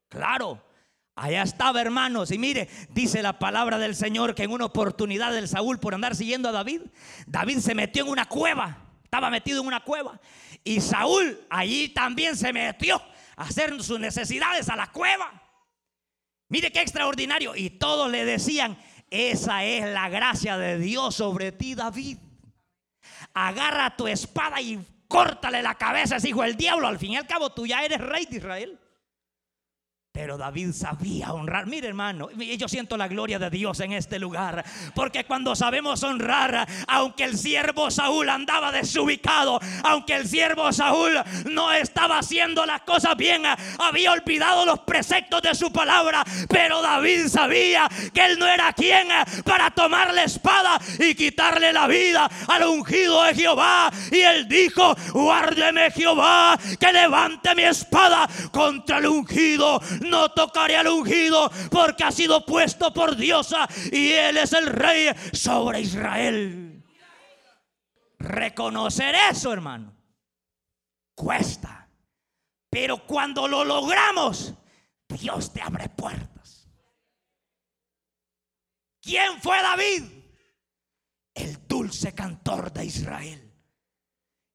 Claro. 0.09 0.65
Allá 1.16 1.42
estaba, 1.42 1.81
hermanos. 1.81 2.31
Y 2.31 2.38
mire, 2.38 2.68
dice 2.90 3.22
la 3.22 3.38
palabra 3.38 3.79
del 3.79 3.96
Señor 3.96 4.35
que 4.35 4.42
en 4.42 4.52
una 4.52 4.66
oportunidad 4.66 5.33
del 5.33 5.48
Saúl 5.48 5.81
por 5.81 5.94
andar 5.94 6.14
siguiendo 6.14 6.50
a 6.50 6.52
David, 6.52 6.83
David 7.26 7.59
se 7.61 7.74
metió 7.74 8.05
en 8.05 8.11
una 8.11 8.26
cueva. 8.26 8.85
Estaba 9.02 9.31
metido 9.31 9.62
en 9.62 9.66
una 9.66 9.81
cueva. 9.83 10.20
Y 10.62 10.83
Saúl 10.83 11.40
allí 11.48 11.88
también 11.88 12.37
se 12.37 12.52
metió 12.52 13.02
a 13.35 13.44
hacer 13.44 13.83
sus 13.83 13.98
necesidades 13.98 14.68
a 14.68 14.76
la 14.76 14.88
cueva. 14.92 15.42
Mire 16.48 16.70
qué 16.70 16.83
extraordinario. 16.83 17.57
Y 17.57 17.70
todos 17.70 18.11
le 18.11 18.26
decían, 18.26 18.76
esa 19.09 19.64
es 19.64 19.87
la 19.87 20.11
gracia 20.11 20.59
de 20.59 20.79
Dios 20.79 21.14
sobre 21.14 21.50
ti, 21.50 21.74
David. 21.74 22.18
Agarra 23.33 23.96
tu 23.96 24.07
espada 24.07 24.61
y 24.61 24.79
córtale 25.09 25.62
la 25.62 25.76
cabeza, 25.76 26.18
hijo 26.29 26.42
del 26.42 26.57
diablo. 26.57 26.87
Al 26.87 26.98
fin 26.98 27.12
y 27.12 27.16
al 27.16 27.26
cabo, 27.26 27.55
tú 27.55 27.66
ya 27.66 27.83
eres 27.83 28.02
rey 28.02 28.26
de 28.26 28.37
Israel. 28.37 28.79
Pero 30.16 30.38
David 30.38 30.72
sabía 30.72 31.35
honrar. 31.35 31.66
Mire 31.66 31.88
hermano, 31.88 32.31
yo 32.31 32.68
siento 32.68 32.96
la 32.96 33.07
gloria 33.07 33.38
de 33.38 33.50
Dios 33.50 33.81
en 33.81 33.92
este 33.92 34.18
lugar. 34.18 34.64
Porque 34.94 35.26
cuando 35.26 35.55
sabemos 35.55 36.02
honrar, 36.05 36.66
aunque 36.88 37.24
el 37.24 37.37
siervo 37.37 37.90
Saúl 37.90 38.31
andaba 38.31 38.72
desubicado, 38.72 39.61
aunque 39.85 40.14
el 40.14 40.26
siervo 40.26 40.72
Saúl 40.72 41.12
no 41.50 41.70
estaba 41.70 42.20
haciendo 42.20 42.64
las 42.64 42.81
cosas 42.81 43.14
bien, 43.18 43.42
había 43.79 44.12
olvidado 44.12 44.64
los 44.64 44.79
preceptos 44.81 45.42
de 45.42 45.55
su 45.55 45.70
palabra. 45.70 46.24
Pero 46.48 46.81
David 46.81 47.29
sabía 47.29 47.87
que 48.14 48.24
él 48.24 48.38
no 48.38 48.46
era 48.46 48.72
quien 48.72 49.09
para 49.44 49.70
tomar 49.70 50.14
la 50.14 50.24
espada 50.24 50.81
y 50.98 51.14
quitarle 51.14 51.74
la 51.74 51.87
vida 51.87 52.26
al 52.48 52.64
ungido 52.64 53.22
de 53.24 53.35
Jehová. 53.35 53.92
Y 54.11 54.20
él 54.20 54.48
dijo, 54.48 54.96
guárdeme 55.12 55.90
Jehová, 55.90 56.59
que 56.81 56.90
levante 56.90 57.55
mi 57.55 57.64
espada 57.64 58.26
contra 58.50 58.96
el 58.96 59.09
ungido 59.09 59.79
no 60.07 60.31
tocaré 60.31 60.77
al 60.77 60.88
ungido 60.88 61.51
porque 61.71 62.05
ha 62.05 62.12
sido 62.12 62.45
puesto 62.45 62.92
por 62.92 63.16
Diosa 63.16 63.69
y 63.92 64.12
Él 64.12 64.37
es 64.38 64.53
el 64.53 64.66
rey 64.66 65.11
sobre 65.33 65.81
Israel. 65.81 66.85
Reconocer 68.19 69.14
eso, 69.31 69.53
hermano, 69.53 69.95
cuesta. 71.14 71.88
Pero 72.71 73.07
cuando 73.07 73.47
lo 73.49 73.64
logramos, 73.64 74.55
Dios 75.09 75.53
te 75.53 75.62
abre 75.62 75.88
puertas. 75.88 76.69
¿Quién 79.01 79.40
fue 79.40 79.62
David? 79.62 80.03
El 81.35 81.66
dulce 81.69 82.12
cantor 82.14 82.73
de 82.73 82.87
Israel. 82.87 83.55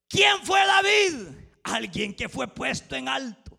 ¿Quién 0.08 0.44
fue 0.44 0.60
David? 0.66 1.28
Alguien 1.64 2.14
que 2.14 2.28
fue 2.28 2.48
puesto 2.48 2.94
en 2.96 3.08
alto. 3.08 3.58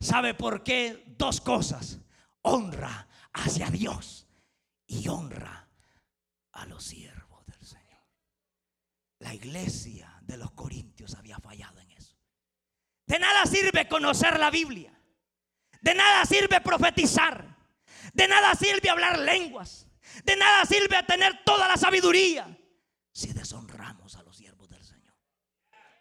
¿Sabe 0.00 0.32
por 0.32 0.62
qué 0.62 1.03
dos 1.16 1.40
cosas. 1.40 2.00
Honra 2.42 3.08
hacia 3.32 3.70
Dios 3.70 4.26
y 4.86 5.08
honra 5.08 5.68
a 6.52 6.66
los 6.66 6.84
siervos 6.84 7.46
del 7.46 7.64
Señor. 7.64 8.04
La 9.18 9.34
iglesia 9.34 10.20
de 10.22 10.36
los 10.36 10.52
Corintios 10.52 11.14
había 11.14 11.38
fallado 11.38 11.80
en 11.80 11.90
eso. 11.92 12.16
De 13.06 13.18
nada 13.18 13.46
sirve 13.46 13.88
conocer 13.88 14.38
la 14.38 14.50
Biblia. 14.50 14.92
De 15.80 15.94
nada 15.94 16.24
sirve 16.24 16.60
profetizar. 16.60 17.56
De 18.12 18.28
nada 18.28 18.54
sirve 18.54 18.90
hablar 18.90 19.18
lenguas. 19.18 19.86
De 20.24 20.36
nada 20.36 20.64
sirve 20.64 21.02
tener 21.02 21.42
toda 21.44 21.66
la 21.66 21.76
sabiduría 21.76 22.56
si 23.12 23.32
deshonramos 23.32 24.16
a 24.16 24.22
los 24.22 24.36
siervos 24.36 24.68
del 24.68 24.84
Señor. 24.84 25.14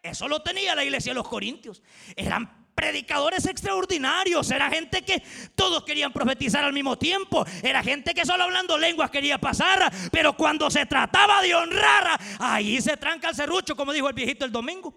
Eso 0.02 0.28
lo 0.28 0.42
tenía 0.42 0.76
la 0.76 0.84
iglesia 0.84 1.12
de 1.12 1.16
los 1.16 1.28
Corintios. 1.28 1.82
Eran 2.16 2.63
predicadores 2.76 3.46
extraordinarios, 3.46 4.50
era 4.52 4.70
gente 4.70 5.04
que 5.04 5.22
todos 5.56 5.84
querían 5.84 6.12
profetizar 6.12 6.64
al 6.64 6.74
mismo 6.74 6.98
tiempo, 6.98 7.46
era 7.62 7.84
gente 7.84 8.14
que 8.14 8.26
solo 8.26 8.44
hablando 8.44 8.78
lenguas 8.78 9.10
quería 9.10 9.38
pasar, 9.38 9.92
pero 10.12 10.34
cuando 10.34 10.70
se 10.70 10.86
trataba 10.86 11.42
de 11.42 11.56
honrar, 11.56 12.20
ahí 12.40 12.82
se 12.82 12.98
tranca 12.98 13.30
el 13.30 13.36
serrucho, 13.36 13.76
como 13.76 13.94
dijo 13.94 14.08
el 14.08 14.16
viejito 14.16 14.46
el 14.46 14.52
domingo. 14.52 14.94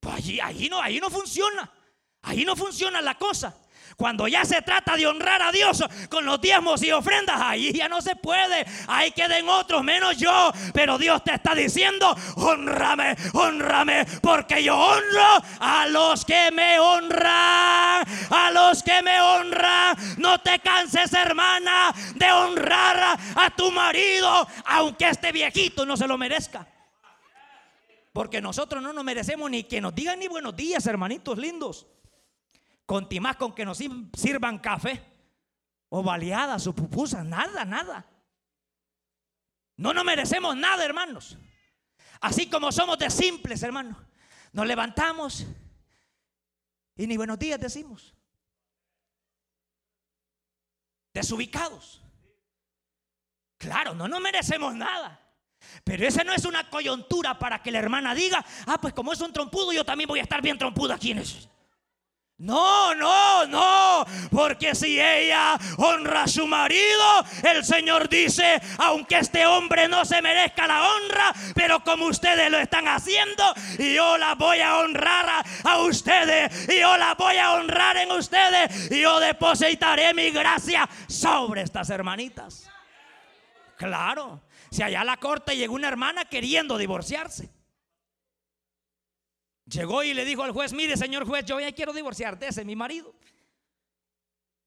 Pues 0.00 0.16
allí, 0.16 0.40
allí 0.40 0.68
no, 0.68 0.80
ahí 0.80 1.00
no 1.00 1.10
funciona, 1.10 1.70
ahí 2.22 2.44
no 2.44 2.54
funciona 2.54 3.00
la 3.00 3.16
cosa. 3.16 3.56
Cuando 3.96 4.26
ya 4.26 4.44
se 4.44 4.62
trata 4.62 4.96
de 4.96 5.06
honrar 5.06 5.40
a 5.42 5.52
Dios 5.52 5.82
con 6.08 6.24
los 6.24 6.40
diezmos 6.40 6.82
y 6.82 6.90
ofrendas, 6.90 7.40
ahí 7.40 7.72
ya 7.72 7.88
no 7.88 8.00
se 8.00 8.16
puede. 8.16 8.66
Ahí 8.88 9.12
queden 9.12 9.48
otros 9.48 9.84
menos 9.84 10.16
yo. 10.16 10.52
Pero 10.72 10.98
Dios 10.98 11.22
te 11.22 11.34
está 11.34 11.54
diciendo, 11.54 12.16
honrame, 12.36 13.16
honrame, 13.32 14.04
porque 14.20 14.62
yo 14.62 14.76
honro 14.76 15.42
a 15.60 15.86
los 15.86 16.24
que 16.24 16.50
me 16.52 16.78
honran. 16.78 18.04
A 18.30 18.50
los 18.52 18.82
que 18.82 19.00
me 19.02 19.20
honran. 19.20 19.96
No 20.18 20.40
te 20.40 20.58
canses, 20.58 21.12
hermana, 21.12 21.94
de 22.14 22.32
honrar 22.32 23.18
a 23.36 23.50
tu 23.56 23.70
marido, 23.70 24.46
aunque 24.64 25.08
este 25.08 25.30
viejito 25.32 25.86
no 25.86 25.96
se 25.96 26.08
lo 26.08 26.18
merezca. 26.18 26.66
Porque 28.12 28.40
nosotros 28.40 28.82
no 28.82 28.92
nos 28.92 29.04
merecemos 29.04 29.50
ni 29.50 29.64
que 29.64 29.80
nos 29.80 29.94
digan 29.94 30.18
ni 30.18 30.28
buenos 30.28 30.54
días, 30.54 30.86
hermanitos 30.86 31.36
lindos. 31.36 31.86
Contimás 32.86 33.36
con 33.36 33.54
que 33.54 33.64
nos 33.64 33.78
sirvan 34.14 34.58
café 34.58 35.02
o 35.88 36.02
baleadas 36.02 36.66
o 36.66 36.74
pupusas, 36.74 37.24
nada, 37.24 37.64
nada. 37.64 38.06
No 39.76 39.92
nos 39.92 40.04
merecemos 40.04 40.56
nada, 40.56 40.84
hermanos. 40.84 41.38
Así 42.20 42.48
como 42.48 42.72
somos 42.72 42.98
de 42.98 43.10
simples, 43.10 43.62
hermanos. 43.62 43.96
Nos 44.52 44.66
levantamos 44.66 45.46
y 46.96 47.06
ni 47.06 47.16
buenos 47.16 47.38
días 47.38 47.58
decimos. 47.58 48.14
Desubicados. 51.12 52.02
Claro, 53.58 53.94
no 53.94 54.08
nos 54.08 54.20
merecemos 54.20 54.74
nada. 54.74 55.20
Pero 55.82 56.06
esa 56.06 56.22
no 56.22 56.32
es 56.32 56.44
una 56.44 56.68
coyuntura 56.68 57.38
para 57.38 57.62
que 57.62 57.70
la 57.70 57.78
hermana 57.78 58.14
diga, 58.14 58.44
ah, 58.66 58.78
pues 58.80 58.92
como 58.92 59.12
es 59.12 59.20
un 59.20 59.32
trompudo, 59.32 59.72
yo 59.72 59.84
también 59.84 60.06
voy 60.06 60.18
a 60.18 60.22
estar 60.22 60.42
bien 60.42 60.58
trompudo 60.58 60.92
aquí 60.92 61.12
en 61.12 61.18
eso. 61.18 61.48
No, 62.38 62.92
no, 62.96 63.46
no, 63.46 64.04
porque 64.32 64.74
si 64.74 65.00
ella 65.00 65.56
honra 65.78 66.24
a 66.24 66.26
su 66.26 66.48
marido, 66.48 67.24
el 67.44 67.64
Señor 67.64 68.08
dice, 68.08 68.60
aunque 68.78 69.18
este 69.18 69.46
hombre 69.46 69.86
no 69.86 70.04
se 70.04 70.20
merezca 70.20 70.66
la 70.66 70.82
honra, 70.82 71.32
pero 71.54 71.84
como 71.84 72.06
ustedes 72.06 72.50
lo 72.50 72.58
están 72.58 72.88
haciendo, 72.88 73.44
yo 73.78 74.18
la 74.18 74.34
voy 74.34 74.58
a 74.60 74.78
honrar 74.78 75.44
a, 75.62 75.78
ustedes, 75.78 76.68
y 76.68 76.80
yo 76.80 76.96
la 76.96 77.14
voy 77.14 77.36
a 77.36 77.52
honrar 77.52 77.98
en 77.98 78.10
ustedes, 78.10 78.90
y 78.90 79.02
yo 79.02 79.20
depositaré 79.20 80.12
mi 80.12 80.30
gracia 80.30 80.88
sobre 81.06 81.62
estas 81.62 81.88
hermanitas. 81.88 82.68
Claro, 83.76 84.40
si 84.72 84.82
allá 84.82 85.02
a 85.02 85.04
la 85.04 85.18
corte 85.18 85.56
llegó 85.56 85.74
una 85.74 85.86
hermana 85.86 86.24
queriendo 86.24 86.78
divorciarse. 86.78 87.53
Llegó 89.66 90.02
y 90.02 90.12
le 90.12 90.24
dijo 90.24 90.42
al 90.42 90.52
juez, 90.52 90.72
mire 90.72 90.96
señor 90.96 91.26
juez, 91.26 91.44
yo 91.46 91.58
ya 91.58 91.72
quiero 91.72 91.92
divorciarte, 91.92 92.46
ese 92.46 92.60
es 92.60 92.66
mi 92.66 92.76
marido. 92.76 93.14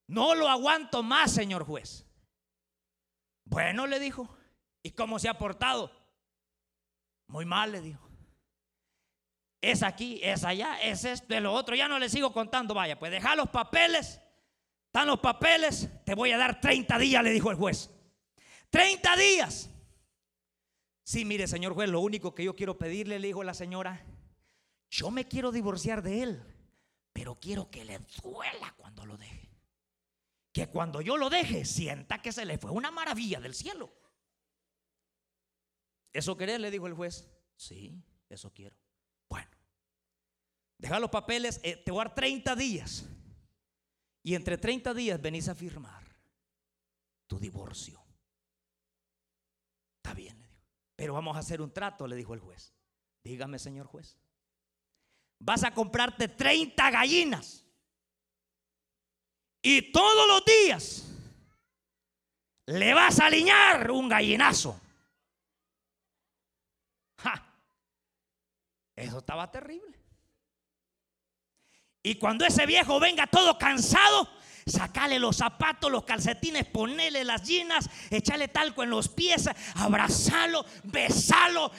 No 0.07 0.33
lo 0.33 0.47
aguanto 0.47 1.03
más, 1.03 1.31
señor 1.31 1.63
juez. 1.65 2.05
Bueno, 3.43 3.85
le 3.87 3.99
dijo, 3.99 4.27
¿y 4.81 4.91
cómo 4.91 5.19
se 5.19 5.29
ha 5.29 5.37
portado? 5.37 5.91
Muy 7.27 7.45
mal, 7.45 7.71
le 7.71 7.81
dijo. 7.81 8.09
Es 9.61 9.83
aquí, 9.83 10.19
es 10.23 10.43
allá, 10.43 10.79
es 10.81 11.03
esto, 11.03 11.33
es 11.33 11.41
lo 11.41 11.53
otro. 11.53 11.75
Ya 11.75 11.87
no 11.87 11.99
le 11.99 12.09
sigo 12.09 12.31
contando. 12.31 12.73
Vaya, 12.73 12.97
pues 12.97 13.11
deja 13.11 13.35
los 13.35 13.49
papeles. 13.49 14.21
Están 14.85 15.07
los 15.07 15.19
papeles. 15.19 15.89
Te 16.05 16.15
voy 16.15 16.31
a 16.31 16.37
dar 16.37 16.61
30 16.61 16.97
días, 16.99 17.23
le 17.23 17.31
dijo 17.31 17.51
el 17.51 17.57
juez. 17.57 17.89
30 18.69 19.15
días. 19.17 19.69
Sí, 21.03 21.25
mire, 21.25 21.47
señor 21.47 21.73
juez, 21.73 21.89
lo 21.89 22.01
único 22.01 22.35
que 22.35 22.43
yo 22.43 22.55
quiero 22.55 22.77
pedirle, 22.77 23.19
le 23.19 23.27
dijo 23.27 23.43
la 23.43 23.53
señora, 23.53 24.05
yo 24.89 25.11
me 25.11 25.27
quiero 25.27 25.51
divorciar 25.51 26.01
de 26.01 26.23
él, 26.23 26.43
pero 27.13 27.35
quiero 27.35 27.69
que 27.69 27.83
le 27.83 27.99
duela 28.21 28.73
cuando 28.77 29.05
lo 29.05 29.17
deje. 29.17 29.49
Que 30.53 30.67
cuando 30.67 31.01
yo 31.01 31.17
lo 31.17 31.29
deje, 31.29 31.65
sienta 31.65 32.21
que 32.21 32.31
se 32.31 32.45
le 32.45 32.57
fue 32.57 32.71
una 32.71 32.91
maravilla 32.91 33.39
del 33.39 33.53
cielo. 33.53 33.91
¿Eso 36.13 36.35
querés? 36.37 36.59
Le 36.59 36.71
dijo 36.71 36.87
el 36.87 36.93
juez. 36.93 37.29
Sí, 37.55 38.03
eso 38.29 38.51
quiero. 38.53 38.75
Bueno, 39.29 39.49
deja 40.77 40.99
los 40.99 41.09
papeles, 41.09 41.59
eh, 41.63 41.75
te 41.77 41.91
voy 41.91 42.01
a 42.01 42.05
dar 42.05 42.15
30 42.15 42.55
días. 42.55 43.05
Y 44.23 44.35
entre 44.35 44.57
30 44.57 44.93
días 44.93 45.21
venís 45.21 45.47
a 45.47 45.55
firmar 45.55 46.03
tu 47.27 47.39
divorcio. 47.39 48.03
Está 49.97 50.13
bien, 50.13 50.39
le 50.41 50.47
dijo. 50.47 50.63
Pero 50.95 51.13
vamos 51.13 51.35
a 51.35 51.39
hacer 51.39 51.61
un 51.61 51.71
trato, 51.71 52.07
le 52.07 52.15
dijo 52.15 52.33
el 52.33 52.39
juez. 52.39 52.73
Dígame, 53.23 53.59
señor 53.59 53.85
juez. 53.87 54.17
Vas 55.39 55.63
a 55.63 55.71
comprarte 55.71 56.27
30 56.27 56.91
gallinas. 56.91 57.65
Y 59.61 59.91
todos 59.91 60.27
los 60.27 60.45
días 60.45 61.07
le 62.67 62.93
vas 62.93 63.19
a 63.19 63.25
aliñar 63.25 63.91
un 63.91 64.09
gallinazo. 64.09 64.79
Eso 68.95 69.19
estaba 69.19 69.51
terrible. 69.51 69.95
Y 72.01 72.15
cuando 72.15 72.45
ese 72.45 72.65
viejo 72.65 72.99
venga 72.99 73.27
todo 73.27 73.57
cansado, 73.57 74.27
sacale 74.67 75.19
los 75.19 75.37
zapatos, 75.37 75.91
los 75.91 76.03
calcetines, 76.03 76.65
ponele 76.65 77.23
las 77.23 77.43
ginas, 77.43 77.89
echale 78.09 78.47
talco 78.47 78.83
en 78.83 78.89
los 78.89 79.09
pies, 79.09 79.49
abrazalo, 79.75 80.65
besalo, 80.83 81.71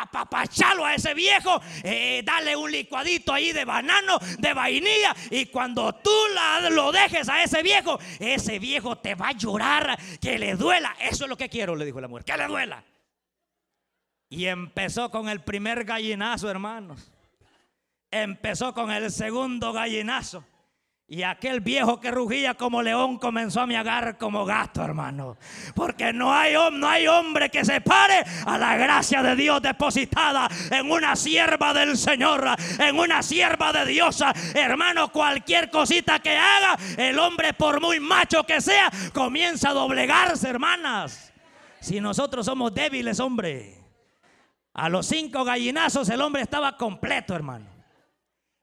apapachalo 0.00 0.84
a 0.84 0.94
ese 0.94 1.14
viejo, 1.14 1.60
eh, 1.82 2.22
dale 2.24 2.56
un 2.56 2.70
licuadito 2.70 3.32
ahí 3.32 3.52
de 3.52 3.64
banano, 3.64 4.18
de 4.38 4.54
vainilla. 4.54 5.14
Y 5.30 5.46
cuando 5.46 5.92
tú 5.94 6.10
lo 6.70 6.92
dejes 6.92 7.28
a 7.28 7.42
ese 7.42 7.62
viejo, 7.62 7.98
ese 8.18 8.58
viejo 8.58 8.96
te 8.98 9.14
va 9.14 9.28
a 9.28 9.32
llorar, 9.32 9.98
que 10.20 10.38
le 10.38 10.56
duela. 10.56 10.96
Eso 11.00 11.24
es 11.24 11.30
lo 11.30 11.36
que 11.36 11.48
quiero, 11.48 11.76
le 11.76 11.84
dijo 11.84 12.00
la 12.00 12.08
mujer, 12.08 12.24
que 12.24 12.36
le 12.36 12.46
duela. 12.46 12.84
Y 14.28 14.46
empezó 14.46 15.10
con 15.10 15.28
el 15.28 15.40
primer 15.40 15.84
gallinazo, 15.84 16.50
hermanos. 16.50 17.12
Empezó 18.10 18.72
con 18.74 18.90
el 18.90 19.10
segundo 19.10 19.72
gallinazo. 19.72 20.44
Y 21.08 21.22
aquel 21.22 21.60
viejo 21.60 22.00
que 22.00 22.10
rugía 22.10 22.54
como 22.54 22.82
león 22.82 23.18
comenzó 23.18 23.60
a 23.60 23.66
miagar 23.66 24.18
como 24.18 24.44
gato, 24.44 24.82
hermano. 24.82 25.36
Porque 25.72 26.12
no 26.12 26.34
hay, 26.34 26.54
no 26.72 26.88
hay 26.88 27.06
hombre 27.06 27.48
que 27.48 27.64
se 27.64 27.80
pare 27.80 28.24
a 28.44 28.58
la 28.58 28.76
gracia 28.76 29.22
de 29.22 29.36
Dios 29.36 29.62
depositada 29.62 30.48
en 30.68 30.90
una 30.90 31.14
sierva 31.14 31.72
del 31.72 31.96
Señor, 31.96 32.44
en 32.80 32.98
una 32.98 33.22
sierva 33.22 33.72
de 33.72 33.86
Diosa. 33.86 34.32
Hermano, 34.52 35.12
cualquier 35.12 35.70
cosita 35.70 36.18
que 36.18 36.36
haga, 36.36 36.76
el 36.96 37.16
hombre, 37.20 37.52
por 37.52 37.80
muy 37.80 38.00
macho 38.00 38.42
que 38.42 38.60
sea, 38.60 38.90
comienza 39.14 39.70
a 39.70 39.74
doblegarse, 39.74 40.48
hermanas. 40.48 41.32
Si 41.78 42.00
nosotros 42.00 42.46
somos 42.46 42.74
débiles, 42.74 43.20
hombre. 43.20 43.80
A 44.74 44.88
los 44.88 45.06
cinco 45.06 45.44
gallinazos 45.44 46.08
el 46.08 46.20
hombre 46.20 46.42
estaba 46.42 46.76
completo, 46.76 47.32
hermano. 47.36 47.75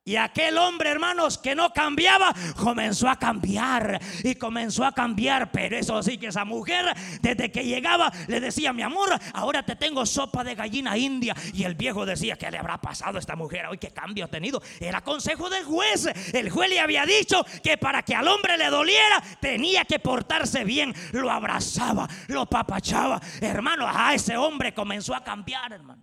Y 0.05 0.17
aquel 0.17 0.57
hombre, 0.57 0.89
hermanos, 0.89 1.37
que 1.37 1.55
no 1.55 1.71
cambiaba, 1.71 2.33
comenzó 2.57 3.07
a 3.07 3.15
cambiar 3.15 4.01
y 4.21 4.35
comenzó 4.35 4.83
a 4.83 4.91
cambiar. 4.91 5.49
Pero 5.49 5.77
eso 5.77 6.03
sí 6.03 6.17
que 6.17 6.27
esa 6.27 6.43
mujer, 6.43 6.93
desde 7.21 7.49
que 7.49 7.63
llegaba, 7.63 8.11
le 8.27 8.41
decía, 8.41 8.73
mi 8.73 8.81
amor, 8.81 9.17
ahora 9.33 9.63
te 9.63 9.77
tengo 9.77 10.05
sopa 10.05 10.43
de 10.43 10.55
gallina 10.55 10.97
india. 10.97 11.33
Y 11.53 11.63
el 11.63 11.75
viejo 11.75 12.05
decía, 12.05 12.35
¿qué 12.35 12.51
le 12.51 12.57
habrá 12.57 12.81
pasado 12.81 13.15
a 13.15 13.19
esta 13.21 13.37
mujer? 13.37 13.65
Hoy 13.67 13.77
qué 13.77 13.91
cambio 13.91 14.25
ha 14.25 14.27
tenido. 14.27 14.61
Era 14.77 14.99
consejo 14.99 15.49
del 15.49 15.63
juez. 15.63 16.07
El 16.33 16.49
juez 16.49 16.69
le 16.69 16.81
había 16.81 17.05
dicho 17.05 17.45
que 17.63 17.77
para 17.77 18.03
que 18.03 18.13
al 18.13 18.27
hombre 18.27 18.57
le 18.57 18.69
doliera, 18.69 19.23
tenía 19.39 19.85
que 19.85 19.99
portarse 19.99 20.65
bien. 20.65 20.93
Lo 21.13 21.31
abrazaba, 21.31 22.09
lo 22.27 22.45
papachaba. 22.45 23.21
Hermano, 23.39 23.87
a 23.87 24.13
ese 24.13 24.35
hombre 24.35 24.73
comenzó 24.73 25.15
a 25.15 25.23
cambiar, 25.23 25.71
hermano. 25.71 26.02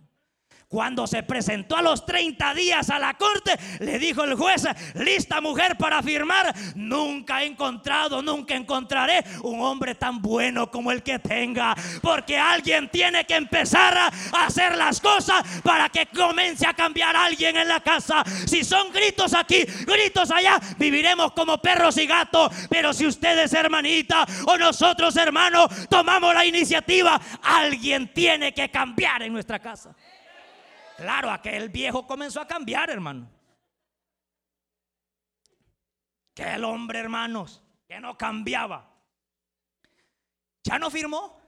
Cuando 0.71 1.05
se 1.05 1.21
presentó 1.23 1.75
a 1.75 1.81
los 1.81 2.05
30 2.05 2.53
días 2.53 2.89
a 2.89 2.97
la 2.97 3.15
corte, 3.15 3.59
le 3.79 3.99
dijo 3.99 4.23
el 4.23 4.35
juez, 4.35 4.63
lista 4.93 5.41
mujer 5.41 5.75
para 5.75 6.01
firmar, 6.01 6.55
nunca 6.75 7.43
he 7.43 7.47
encontrado, 7.47 8.21
nunca 8.21 8.55
encontraré 8.55 9.21
un 9.43 9.59
hombre 9.59 9.95
tan 9.95 10.21
bueno 10.21 10.71
como 10.71 10.93
el 10.93 11.03
que 11.03 11.19
tenga, 11.19 11.75
porque 12.01 12.37
alguien 12.37 12.87
tiene 12.89 13.25
que 13.25 13.35
empezar 13.35 13.97
a 13.97 14.11
hacer 14.45 14.77
las 14.77 15.01
cosas 15.01 15.43
para 15.61 15.89
que 15.89 16.05
comience 16.05 16.65
a 16.65 16.73
cambiar 16.73 17.17
alguien 17.17 17.57
en 17.57 17.67
la 17.67 17.81
casa. 17.81 18.23
Si 18.45 18.63
son 18.63 18.93
gritos 18.93 19.33
aquí, 19.33 19.65
gritos 19.85 20.31
allá, 20.31 20.57
viviremos 20.77 21.33
como 21.33 21.57
perros 21.57 21.97
y 21.97 22.07
gatos, 22.07 22.49
pero 22.69 22.93
si 22.93 23.05
ustedes 23.05 23.51
hermanita 23.51 24.25
o 24.45 24.57
nosotros 24.57 25.17
hermanos 25.17 25.67
tomamos 25.89 26.33
la 26.33 26.45
iniciativa, 26.45 27.19
alguien 27.43 28.13
tiene 28.13 28.53
que 28.53 28.71
cambiar 28.71 29.23
en 29.23 29.33
nuestra 29.33 29.59
casa. 29.59 29.93
Claro, 31.01 31.31
aquel 31.31 31.69
viejo 31.69 32.05
comenzó 32.05 32.41
a 32.41 32.47
cambiar, 32.47 32.91
hermano. 32.91 33.27
Que 36.35 36.43
el 36.53 36.63
hombre, 36.63 36.99
hermanos, 36.99 37.59
que 37.87 37.99
no 37.99 38.15
cambiaba. 38.15 38.87
Ya 40.63 40.77
no 40.77 40.91
firmó. 40.91 41.41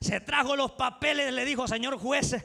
Se 0.00 0.20
trajo 0.20 0.54
los 0.54 0.70
papeles, 0.72 1.32
le 1.32 1.44
dijo, 1.44 1.66
señor 1.66 1.98
juez, 1.98 2.36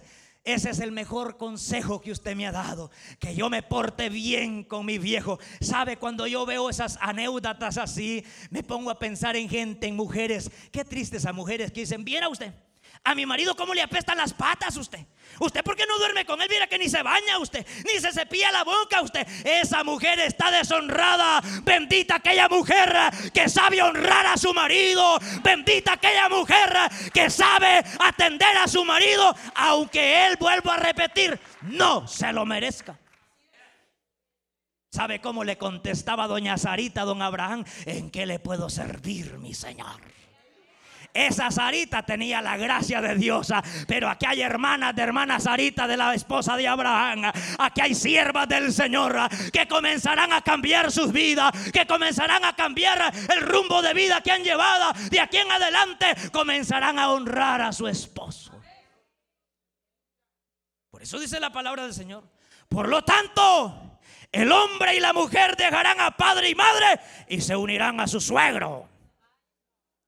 ese 0.44 0.70
es 0.72 0.80
el 0.80 0.92
mejor 0.92 1.38
consejo 1.38 2.02
que 2.02 2.12
usted 2.12 2.36
me 2.36 2.48
ha 2.48 2.52
dado. 2.52 2.90
Que 3.20 3.36
yo 3.36 3.48
me 3.52 3.62
porte 3.62 4.10
bien 4.10 4.64
con 4.64 4.88
mi 4.88 4.98
viejo. 4.98 5.38
¿Sabe? 5.62 5.98
Cuando 5.98 6.26
yo 6.26 6.48
veo 6.48 6.72
esas 6.72 6.98
anécdotas 7.00 7.78
así, 7.78 8.26
me 8.50 8.64
pongo 8.64 8.90
a 8.90 8.98
pensar 8.98 9.36
en 9.36 9.50
gente, 9.50 9.86
en 9.86 9.96
mujeres. 9.96 10.50
Qué 10.72 10.84
tristes 10.84 11.28
a 11.28 11.32
mujeres 11.32 11.72
que 11.72 11.82
dicen, 11.82 12.04
viera 12.04 12.28
usted, 12.28 12.56
a 13.04 13.16
mi 13.16 13.26
marido 13.26 13.56
cómo 13.56 13.74
le 13.74 13.82
apestan 13.82 14.18
las 14.18 14.34
patas 14.34 14.76
usted. 14.78 15.06
Usted 15.40 15.64
por 15.64 15.76
qué 15.76 15.86
no 15.88 15.98
duerme 15.98 16.26
con 16.26 16.42
él, 16.42 16.48
mira 16.50 16.68
que 16.68 16.78
ni 16.78 16.90
se 16.90 17.02
baña 17.02 17.40
usted, 17.40 17.66
ni 17.86 18.00
se 18.00 18.12
cepilla 18.12 18.52
la 18.52 18.64
boca 18.64 19.02
usted. 19.02 19.26
Esa 19.46 19.84
mujer 19.84 20.20
está 20.20 20.52
deshonrada. 20.52 21.42
Bendita 21.64 22.16
aquella 22.16 22.50
mujer 22.50 22.94
que 23.34 23.48
sabe 23.48 23.82
honrar 23.82 24.26
a 24.26 24.38
su 24.38 24.54
marido. 24.54 25.18
Bendita 25.42 25.94
aquella 25.94 26.30
mujer 26.30 26.78
que 27.14 27.30
sabe 27.30 27.84
atender 28.00 28.58
a 28.58 28.68
su 28.68 28.84
marido, 28.84 29.36
aunque 29.56 30.28
él 30.28 30.38
vuelva 30.38 30.76
a 30.76 30.78
repetir, 30.78 31.40
no 31.62 32.08
se 32.08 32.34
lo 32.34 32.46
merezca. 32.46 33.00
¿Sabe 34.92 35.22
cómo 35.22 35.44
le 35.44 35.58
contestaba 35.58 36.28
doña 36.28 36.58
Sarita 36.58 37.04
don 37.04 37.22
Abraham? 37.22 37.64
¿En 37.86 38.10
qué 38.10 38.26
le 38.26 38.40
puedo 38.40 38.70
servir, 38.70 39.38
mi 39.38 39.54
señor? 39.54 40.02
Esa 41.14 41.50
Sarita 41.50 42.04
tenía 42.04 42.42
la 42.42 42.58
gracia 42.58 43.02
de 43.02 43.16
Dios. 43.16 43.52
Pero 43.88 44.10
aquí 44.10 44.26
hay 44.26 44.42
hermanas 44.42 44.96
de 44.96 45.02
hermana 45.02 45.40
Sarita 45.40 45.88
de 45.88 45.98
la 45.98 46.14
esposa 46.14 46.56
de 46.56 46.68
Abraham. 46.68 47.26
Ah, 47.26 47.34
aquí 47.58 47.82
hay 47.82 47.96
siervas 47.96 48.48
del 48.48 48.72
Señor 48.72 49.18
ah, 49.18 49.30
que 49.52 49.68
comenzarán 49.68 50.32
a 50.34 50.42
cambiar 50.42 50.92
sus 50.92 51.12
vidas. 51.12 51.52
Que 51.72 51.86
comenzarán 51.86 52.46
a 52.46 52.56
cambiar 52.56 53.14
el 53.34 53.42
rumbo 53.42 53.82
de 53.82 53.94
vida 53.94 54.22
que 54.22 54.32
han 54.32 54.44
llevado. 54.44 54.94
De 55.10 55.20
aquí 55.20 55.38
en 55.38 55.52
adelante 55.52 56.08
comenzarán 56.32 57.00
a 57.00 57.12
honrar 57.12 57.62
a 57.62 57.72
su 57.72 57.88
esposo. 57.88 58.52
Por 60.92 61.02
eso 61.02 61.20
dice 61.20 61.40
la 61.40 61.52
palabra 61.52 61.84
del 61.84 61.94
Señor. 61.94 62.24
Por 62.68 62.88
lo 62.88 63.04
tanto, 63.04 64.00
el 64.32 64.52
hombre 64.52 64.96
y 64.96 65.00
la 65.00 65.14
mujer 65.14 65.56
dejarán 65.58 66.00
a 66.00 66.16
padre 66.16 66.50
y 66.50 66.56
madre 66.56 67.00
y 67.28 67.42
se 67.42 67.56
unirán 67.56 68.00
a 68.00 68.08
su 68.08 68.22
suegro. 68.22 68.88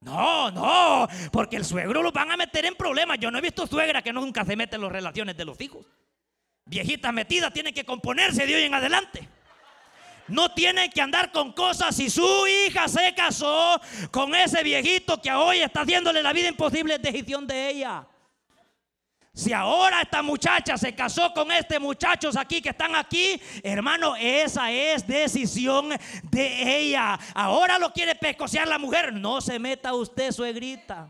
No, 0.02 0.50
no, 0.50 1.08
porque 1.32 1.58
el 1.58 1.66
suegro 1.66 2.02
lo 2.02 2.12
van 2.12 2.32
a 2.32 2.38
meter 2.38 2.66
en 2.66 2.76
problemas. 2.76 3.20
Yo 3.20 3.30
no 3.30 3.38
he 3.38 3.42
visto 3.42 3.68
suegra 3.68 4.02
que 4.02 4.12
nunca 4.12 4.44
se 4.44 4.56
mete 4.56 4.76
en 4.76 4.82
las 4.82 4.92
relaciones 4.92 5.38
de 5.38 5.46
los 5.46 5.62
hijos. 5.62 5.86
Viejita 6.66 7.12
metida 7.12 7.52
tiene 7.52 7.72
que 7.72 7.86
componerse 7.86 8.48
de 8.48 8.56
hoy 8.56 8.64
en 8.64 8.74
adelante. 8.74 9.30
No 10.28 10.54
tiene 10.54 10.90
que 10.90 11.02
andar 11.02 11.32
con 11.32 11.54
cosas. 11.54 11.96
Si 11.96 12.10
su 12.10 12.48
hija 12.48 12.88
se 12.88 13.14
casó 13.14 13.80
con 14.10 14.34
ese 14.34 14.64
viejito 14.64 15.22
que 15.22 15.32
hoy 15.32 15.60
está 15.60 15.82
haciéndole 15.82 16.24
la 16.24 16.34
vida 16.34 16.48
imposible, 16.48 16.96
es 16.96 17.02
decisión 17.02 17.46
de 17.46 17.70
ella. 17.70 18.08
Si 19.34 19.54
ahora 19.54 20.02
esta 20.02 20.22
muchacha 20.22 20.78
se 20.78 20.94
casó 20.94 21.34
con 21.34 21.52
este 21.54 21.80
muchachos 21.80 22.36
aquí 22.36 22.62
que 22.62 22.70
están 22.70 22.96
aquí, 22.96 23.42
hermano, 23.64 24.14
esa 24.18 24.70
es 24.72 25.08
decisión 25.08 25.90
de 26.24 26.80
ella. 26.80 27.18
Ahora 27.34 27.80
lo 27.80 27.94
quiere 27.94 28.14
pescocear 28.16 28.68
la 28.68 28.78
mujer. 28.78 29.14
No 29.14 29.40
se 29.40 29.58
meta 29.58 29.94
usted, 29.94 30.32
suegrita. 30.32 31.10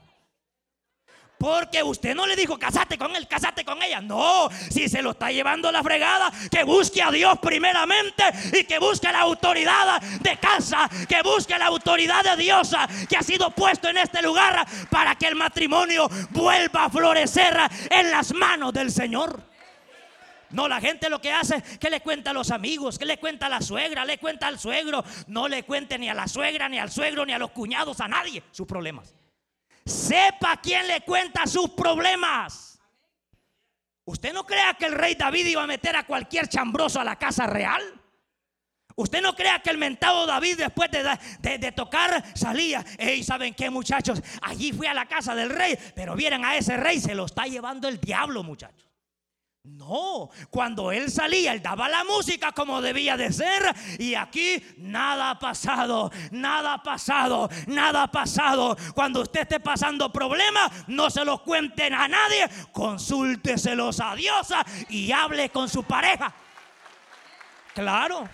Porque 1.41 1.81
usted 1.81 2.13
no 2.13 2.27
le 2.27 2.35
dijo, 2.35 2.59
casate 2.59 2.99
con 2.99 3.15
él, 3.15 3.27
casate 3.27 3.65
con 3.65 3.81
ella. 3.81 3.99
No, 3.99 4.47
si 4.69 4.87
se 4.87 5.01
lo 5.01 5.09
está 5.09 5.31
llevando 5.31 5.71
la 5.71 5.81
fregada, 5.81 6.31
que 6.51 6.63
busque 6.63 7.01
a 7.01 7.09
Dios 7.09 7.39
primeramente 7.41 8.25
y 8.53 8.63
que 8.63 8.77
busque 8.77 9.11
la 9.11 9.21
autoridad 9.21 9.99
de 9.99 10.37
casa, 10.37 10.87
que 11.09 11.23
busque 11.23 11.57
la 11.57 11.65
autoridad 11.65 12.23
de 12.23 12.43
Dios 12.43 12.75
que 13.09 13.17
ha 13.17 13.23
sido 13.23 13.49
puesto 13.49 13.89
en 13.89 13.97
este 13.97 14.21
lugar 14.21 14.67
para 14.91 15.15
que 15.15 15.25
el 15.25 15.35
matrimonio 15.35 16.07
vuelva 16.29 16.85
a 16.85 16.89
florecer 16.91 17.57
en 17.89 18.11
las 18.11 18.35
manos 18.35 18.71
del 18.71 18.91
Señor. 18.91 19.41
No, 20.51 20.67
la 20.67 20.79
gente 20.79 21.09
lo 21.09 21.19
que 21.19 21.31
hace 21.31 21.55
es 21.55 21.79
que 21.79 21.89
le 21.89 22.01
cuenta 22.01 22.29
a 22.29 22.33
los 22.33 22.51
amigos, 22.51 22.99
que 22.99 23.05
le 23.05 23.17
cuenta 23.17 23.47
a 23.47 23.49
la 23.49 23.61
suegra, 23.61 24.05
le 24.05 24.19
cuenta 24.19 24.45
al 24.45 24.59
suegro. 24.59 25.03
No 25.25 25.47
le 25.47 25.63
cuente 25.63 25.97
ni 25.97 26.07
a 26.07 26.13
la 26.13 26.27
suegra, 26.27 26.69
ni 26.69 26.77
al 26.77 26.91
suegro, 26.91 27.25
ni 27.25 27.33
a 27.33 27.39
los 27.39 27.49
cuñados, 27.49 27.99
a 27.99 28.07
nadie 28.07 28.43
sus 28.51 28.67
problemas. 28.67 29.15
Sepa 29.85 30.57
quién 30.61 30.87
le 30.87 31.01
cuenta 31.01 31.45
sus 31.45 31.69
problemas. 31.71 32.79
Usted 34.05 34.33
no 34.33 34.45
crea 34.45 34.73
que 34.73 34.85
el 34.85 34.93
rey 34.93 35.15
David 35.15 35.45
iba 35.47 35.63
a 35.63 35.67
meter 35.67 35.95
a 35.95 36.05
cualquier 36.05 36.47
chambroso 36.47 36.99
a 36.99 37.03
la 37.03 37.17
casa 37.17 37.47
real. 37.47 37.81
Usted 38.95 39.21
no 39.21 39.35
crea 39.35 39.59
que 39.59 39.69
el 39.69 39.77
mentado 39.77 40.25
David 40.25 40.57
después 40.57 40.91
de, 40.91 41.57
de, 41.57 41.71
tocar 41.71 42.23
salía. 42.35 42.85
Y 42.99 43.23
¿saben 43.23 43.53
qué 43.53 43.69
muchachos? 43.69 44.21
Allí 44.41 44.73
fui 44.73 44.85
a 44.85 44.93
la 44.93 45.07
casa 45.07 45.33
del 45.33 45.49
rey, 45.49 45.77
pero 45.95 46.15
vieron 46.15 46.43
a 46.43 46.57
ese 46.57 46.77
rey, 46.77 46.99
se 46.99 47.15
lo 47.15 47.25
está 47.25 47.45
llevando 47.45 47.87
el 47.87 47.99
diablo 47.99 48.43
muchachos. 48.43 48.90
No, 49.63 50.31
cuando 50.49 50.91
él 50.91 51.11
salía, 51.11 51.53
él 51.53 51.61
daba 51.61 51.87
la 51.87 52.03
música 52.03 52.51
como 52.51 52.81
debía 52.81 53.15
de 53.15 53.31
ser. 53.31 53.61
Y 53.99 54.15
aquí 54.15 54.63
nada 54.77 55.29
ha 55.29 55.39
pasado, 55.39 56.11
nada 56.31 56.73
ha 56.73 56.83
pasado, 56.83 57.47
nada 57.67 58.03
ha 58.03 58.11
pasado. 58.11 58.75
Cuando 58.95 59.21
usted 59.21 59.41
esté 59.41 59.59
pasando 59.59 60.11
problemas, 60.11 60.71
no 60.87 61.11
se 61.11 61.23
los 61.23 61.41
cuenten 61.41 61.93
a 61.93 62.07
nadie, 62.07 62.49
consúlteselos 62.71 63.99
a 63.99 64.15
Dios 64.15 64.51
y 64.89 65.11
hable 65.11 65.49
con 65.49 65.69
su 65.69 65.83
pareja. 65.83 66.33
Claro, 67.75 68.27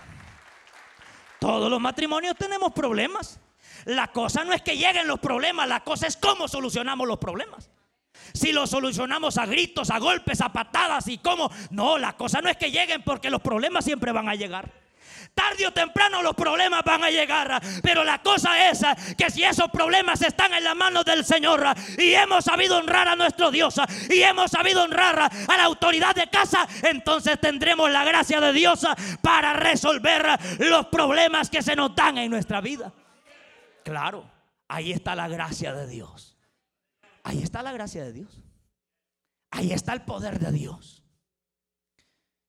todos 1.38 1.70
los 1.70 1.80
matrimonios 1.80 2.36
tenemos 2.36 2.72
problemas. 2.72 3.38
La 3.84 4.08
cosa 4.08 4.44
no 4.44 4.54
es 4.54 4.62
que 4.62 4.78
lleguen 4.78 5.06
los 5.06 5.20
problemas, 5.20 5.68
la 5.68 5.84
cosa 5.84 6.06
es 6.06 6.16
cómo 6.16 6.48
solucionamos 6.48 7.06
los 7.06 7.18
problemas. 7.18 7.70
Si 8.32 8.52
lo 8.52 8.66
solucionamos 8.66 9.38
a 9.38 9.46
gritos, 9.46 9.90
a 9.90 9.98
golpes, 9.98 10.40
a 10.40 10.52
patadas 10.52 11.08
y 11.08 11.18
cómo. 11.18 11.50
No, 11.70 11.98
la 11.98 12.14
cosa 12.14 12.40
no 12.40 12.48
es 12.48 12.56
que 12.56 12.70
lleguen 12.70 13.02
porque 13.02 13.30
los 13.30 13.40
problemas 13.40 13.84
siempre 13.84 14.12
van 14.12 14.28
a 14.28 14.34
llegar. 14.34 14.70
Tarde 15.34 15.66
o 15.66 15.72
temprano 15.72 16.22
los 16.22 16.34
problemas 16.34 16.82
van 16.84 17.04
a 17.04 17.10
llegar. 17.10 17.60
Pero 17.82 18.04
la 18.04 18.20
cosa 18.22 18.70
es 18.70 18.82
que 19.16 19.30
si 19.30 19.44
esos 19.44 19.70
problemas 19.70 20.20
están 20.22 20.52
en 20.54 20.64
la 20.64 20.74
mano 20.74 21.04
del 21.04 21.24
Señor 21.24 21.64
y 21.96 22.12
hemos 22.14 22.44
sabido 22.44 22.78
honrar 22.78 23.08
a 23.08 23.16
nuestro 23.16 23.50
Dios 23.50 23.80
y 24.10 24.22
hemos 24.22 24.50
sabido 24.50 24.82
honrar 24.82 25.18
a 25.20 25.56
la 25.56 25.64
autoridad 25.64 26.14
de 26.14 26.28
casa, 26.28 26.66
entonces 26.82 27.40
tendremos 27.40 27.90
la 27.90 28.04
gracia 28.04 28.40
de 28.40 28.52
Dios 28.52 28.86
para 29.22 29.52
resolver 29.52 30.26
los 30.58 30.86
problemas 30.86 31.50
que 31.50 31.62
se 31.62 31.76
nos 31.76 31.94
dan 31.94 32.18
en 32.18 32.30
nuestra 32.30 32.60
vida. 32.60 32.92
Claro, 33.84 34.24
ahí 34.66 34.92
está 34.92 35.14
la 35.14 35.28
gracia 35.28 35.72
de 35.72 35.86
Dios. 35.86 36.37
Ahí 37.28 37.42
está 37.42 37.62
la 37.62 37.72
gracia 37.72 38.04
de 38.04 38.14
Dios. 38.14 38.42
Ahí 39.50 39.72
está 39.72 39.92
el 39.92 40.00
poder 40.00 40.38
de 40.38 40.50
Dios. 40.50 41.04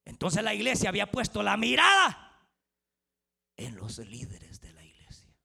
Entonces 0.05 0.41
la 0.41 0.53
iglesia 0.53 0.88
había 0.88 1.11
puesto 1.11 1.43
la 1.43 1.57
mirada 1.57 2.47
en 3.57 3.75
los 3.75 3.97
líderes 3.97 4.61
de 4.61 4.71
la 4.71 4.86
iglesia. 4.86 5.36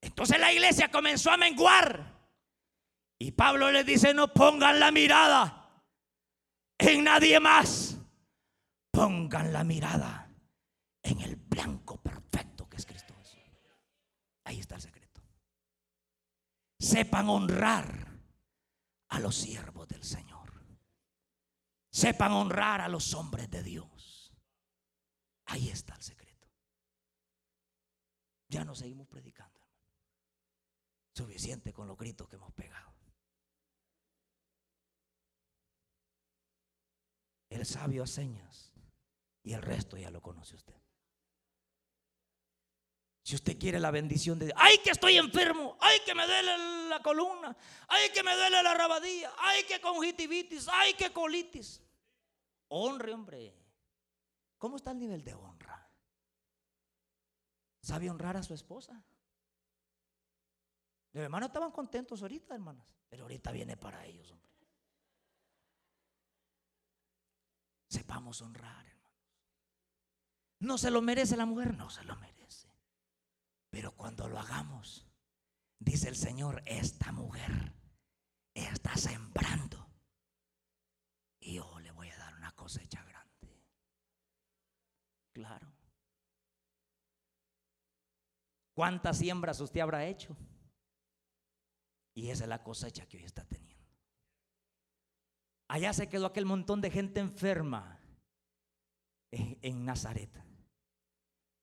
Entonces 0.00 0.40
la 0.40 0.52
iglesia 0.52 0.90
comenzó 0.90 1.30
a 1.30 1.36
menguar. 1.36 2.16
Y 3.16 3.30
Pablo 3.30 3.70
les 3.70 3.86
dice, 3.86 4.12
no 4.12 4.32
pongan 4.34 4.80
la 4.80 4.90
mirada 4.90 5.84
en 6.78 7.04
nadie 7.04 7.38
más. 7.38 7.96
Pongan 8.90 9.52
la 9.52 9.62
mirada 9.62 10.34
en 11.04 11.20
el 11.20 11.36
blanco 11.36 12.02
perfecto 12.02 12.68
que 12.68 12.78
es 12.78 12.86
Cristo 12.86 13.14
Ahí 14.42 14.58
está 14.58 14.74
el 14.74 14.80
secreto. 14.80 15.22
Sepan 16.80 17.28
honrar 17.28 18.05
a 19.08 19.20
los 19.20 19.36
siervos 19.36 19.88
del 19.88 20.02
Señor. 20.02 20.36
Sepan 21.90 22.32
honrar 22.32 22.82
a 22.82 22.88
los 22.88 23.14
hombres 23.14 23.50
de 23.50 23.62
Dios. 23.62 24.34
Ahí 25.46 25.70
está 25.70 25.94
el 25.94 26.02
secreto. 26.02 26.46
Ya 28.48 28.64
no 28.64 28.74
seguimos 28.74 29.08
predicando. 29.08 29.66
Suficiente 31.14 31.72
con 31.72 31.88
los 31.88 31.96
gritos 31.96 32.28
que 32.28 32.36
hemos 32.36 32.52
pegado. 32.52 32.94
El 37.48 37.64
sabio 37.64 38.02
a 38.02 38.06
señas 38.06 38.74
y 39.42 39.54
el 39.54 39.62
resto 39.62 39.96
ya 39.96 40.10
lo 40.10 40.20
conoce 40.20 40.56
usted. 40.56 40.85
Si 43.26 43.34
usted 43.34 43.58
quiere 43.58 43.80
la 43.80 43.90
bendición 43.90 44.38
de 44.38 44.46
Dios, 44.46 44.56
ay 44.56 44.78
que 44.84 44.90
estoy 44.90 45.16
enfermo, 45.16 45.76
ay 45.80 45.98
que 46.06 46.14
me 46.14 46.24
duele 46.24 46.88
la 46.88 47.02
columna, 47.02 47.56
ay 47.88 48.10
que 48.10 48.22
me 48.22 48.32
duele 48.36 48.62
la 48.62 48.72
rabadilla, 48.72 49.32
ay 49.38 49.64
que 49.64 49.80
conjuntivitis, 49.80 50.68
ay 50.68 50.94
que 50.94 51.12
colitis. 51.12 51.82
Honre, 52.68 53.12
hombre. 53.12 53.52
¿Cómo 54.58 54.76
está 54.76 54.92
el 54.92 55.00
nivel 55.00 55.24
de 55.24 55.34
honra? 55.34 55.90
¿Sabe 57.80 58.08
honrar 58.08 58.36
a 58.36 58.44
su 58.44 58.54
esposa? 58.54 59.04
Los 61.10 61.24
hermanos 61.24 61.48
estaban 61.48 61.72
contentos 61.72 62.22
ahorita, 62.22 62.54
hermanas, 62.54 62.86
pero 63.08 63.24
ahorita 63.24 63.50
viene 63.50 63.76
para 63.76 64.06
ellos, 64.06 64.30
hombre. 64.30 64.54
Sepamos 67.88 68.40
honrar, 68.40 68.86
hermanos. 68.86 69.20
¿No 70.60 70.78
se 70.78 70.92
lo 70.92 71.02
merece 71.02 71.36
la 71.36 71.44
mujer? 71.44 71.74
No 71.74 71.90
se 71.90 72.04
lo 72.04 72.14
merece. 72.14 72.36
Pero 73.76 73.94
cuando 73.94 74.26
lo 74.26 74.38
hagamos, 74.38 75.06
dice 75.78 76.08
el 76.08 76.16
Señor, 76.16 76.62
esta 76.64 77.12
mujer 77.12 77.74
está 78.54 78.96
sembrando. 78.96 79.86
Y 81.38 81.56
yo 81.56 81.78
le 81.80 81.90
voy 81.90 82.08
a 82.08 82.16
dar 82.16 82.34
una 82.36 82.52
cosecha 82.52 83.04
grande. 83.04 83.62
Claro. 85.34 85.70
¿Cuántas 88.72 89.18
siembras 89.18 89.60
usted 89.60 89.80
habrá 89.80 90.06
hecho? 90.06 90.34
Y 92.14 92.30
esa 92.30 92.44
es 92.44 92.48
la 92.48 92.62
cosecha 92.62 93.06
que 93.06 93.18
hoy 93.18 93.24
está 93.24 93.44
teniendo. 93.44 93.84
Allá 95.68 95.92
se 95.92 96.08
quedó 96.08 96.24
aquel 96.24 96.46
montón 96.46 96.80
de 96.80 96.90
gente 96.90 97.20
enferma 97.20 98.00
en, 99.30 99.58
en 99.60 99.84
Nazaret 99.84 100.45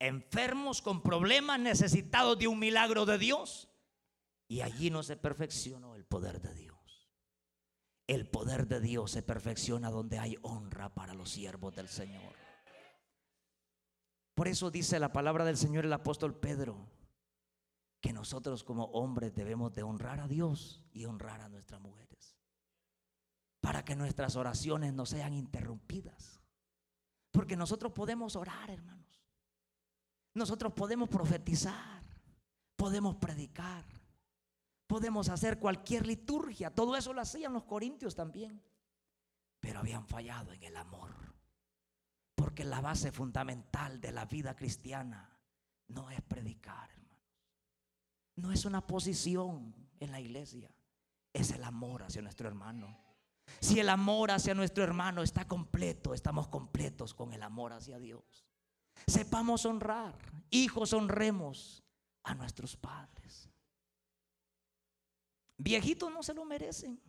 enfermos 0.07 0.81
con 0.81 1.01
problemas, 1.01 1.59
necesitados 1.59 2.37
de 2.37 2.47
un 2.47 2.59
milagro 2.59 3.05
de 3.05 3.17
Dios. 3.17 3.69
Y 4.47 4.61
allí 4.61 4.89
no 4.89 5.01
se 5.03 5.15
perfeccionó 5.15 5.95
el 5.95 6.05
poder 6.05 6.41
de 6.41 6.53
Dios. 6.53 6.73
El 8.07 8.27
poder 8.27 8.67
de 8.67 8.81
Dios 8.81 9.11
se 9.11 9.23
perfecciona 9.23 9.89
donde 9.89 10.19
hay 10.19 10.37
honra 10.41 10.93
para 10.93 11.13
los 11.13 11.29
siervos 11.29 11.73
del 11.75 11.87
Señor. 11.87 12.35
Por 14.35 14.47
eso 14.47 14.71
dice 14.71 14.99
la 14.99 15.13
palabra 15.13 15.45
del 15.45 15.57
Señor 15.57 15.85
el 15.85 15.93
apóstol 15.93 16.37
Pedro, 16.37 16.89
que 18.01 18.11
nosotros 18.11 18.63
como 18.63 18.85
hombres 18.85 19.33
debemos 19.33 19.73
de 19.73 19.83
honrar 19.83 20.19
a 20.19 20.27
Dios 20.27 20.83
y 20.91 21.05
honrar 21.05 21.39
a 21.41 21.49
nuestras 21.49 21.79
mujeres. 21.79 22.37
Para 23.61 23.85
que 23.85 23.95
nuestras 23.95 24.35
oraciones 24.35 24.93
no 24.93 25.05
sean 25.05 25.33
interrumpidas. 25.33 26.41
Porque 27.31 27.55
nosotros 27.55 27.93
podemos 27.93 28.35
orar, 28.35 28.69
hermanos. 28.69 29.02
Nosotros 30.33 30.73
podemos 30.73 31.09
profetizar, 31.09 32.03
podemos 32.75 33.15
predicar, 33.15 33.85
podemos 34.87 35.29
hacer 35.29 35.59
cualquier 35.59 36.07
liturgia. 36.07 36.73
Todo 36.73 36.95
eso 36.95 37.13
lo 37.13 37.21
hacían 37.21 37.53
los 37.53 37.63
corintios 37.63 38.15
también. 38.15 38.61
Pero 39.59 39.79
habían 39.79 40.05
fallado 40.07 40.51
en 40.51 40.63
el 40.63 40.75
amor. 40.75 41.11
Porque 42.35 42.63
la 42.63 42.81
base 42.81 43.11
fundamental 43.11 44.01
de 44.01 44.11
la 44.11 44.25
vida 44.25 44.55
cristiana 44.55 45.29
no 45.87 46.09
es 46.09 46.21
predicar, 46.21 46.89
hermanos. 46.89 47.19
No 48.35 48.51
es 48.51 48.65
una 48.65 48.85
posición 48.85 49.73
en 49.99 50.11
la 50.11 50.19
iglesia. 50.19 50.69
Es 51.31 51.51
el 51.51 51.63
amor 51.63 52.03
hacia 52.03 52.21
nuestro 52.21 52.47
hermano. 52.47 52.99
Si 53.59 53.79
el 53.79 53.89
amor 53.89 54.31
hacia 54.31 54.53
nuestro 54.53 54.83
hermano 54.83 55.21
está 55.21 55.47
completo, 55.47 56.13
estamos 56.13 56.47
completos 56.47 57.13
con 57.13 57.33
el 57.33 57.43
amor 57.43 57.73
hacia 57.73 57.99
Dios. 57.99 58.45
Sepamos 59.07 59.65
honrar. 59.65 60.15
Hijos, 60.49 60.93
honremos 60.93 61.83
a 62.23 62.35
nuestros 62.35 62.75
padres. 62.75 63.49
Viejitos 65.57 66.11
no 66.11 66.23
se 66.23 66.33
lo 66.33 66.45
merecen. 66.45 66.99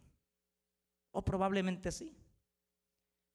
O 1.12 1.22
probablemente 1.22 1.92
sí. 1.92 2.16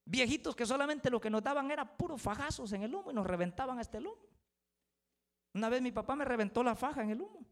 Viejitos 0.04 0.56
que 0.56 0.66
solamente 0.66 1.10
lo 1.10 1.20
que 1.20 1.30
nos 1.30 1.42
daban 1.42 1.70
era 1.70 1.96
puros 1.96 2.20
fajazos 2.20 2.72
en 2.72 2.82
el 2.82 2.94
humo 2.94 3.10
y 3.10 3.14
nos 3.14 3.26
reventaban 3.26 3.78
hasta 3.78 3.98
el 3.98 4.08
humo. 4.08 4.28
Una 5.54 5.68
vez 5.68 5.82
mi 5.82 5.92
papá 5.92 6.16
me 6.16 6.24
reventó 6.24 6.62
la 6.62 6.74
faja 6.74 7.02
en 7.02 7.10
el 7.10 7.20
humo. 7.22 7.46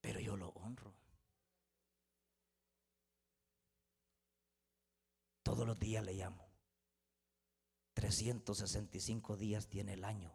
Pero 0.00 0.20
yo 0.20 0.36
lo 0.36 0.48
honro. 0.50 0.92
Todos 5.42 5.66
los 5.66 5.78
días 5.78 6.04
le 6.04 6.14
llamo. 6.14 6.41
365 8.02 9.36
días 9.36 9.68
tiene 9.68 9.92
el 9.92 10.02
año. 10.02 10.32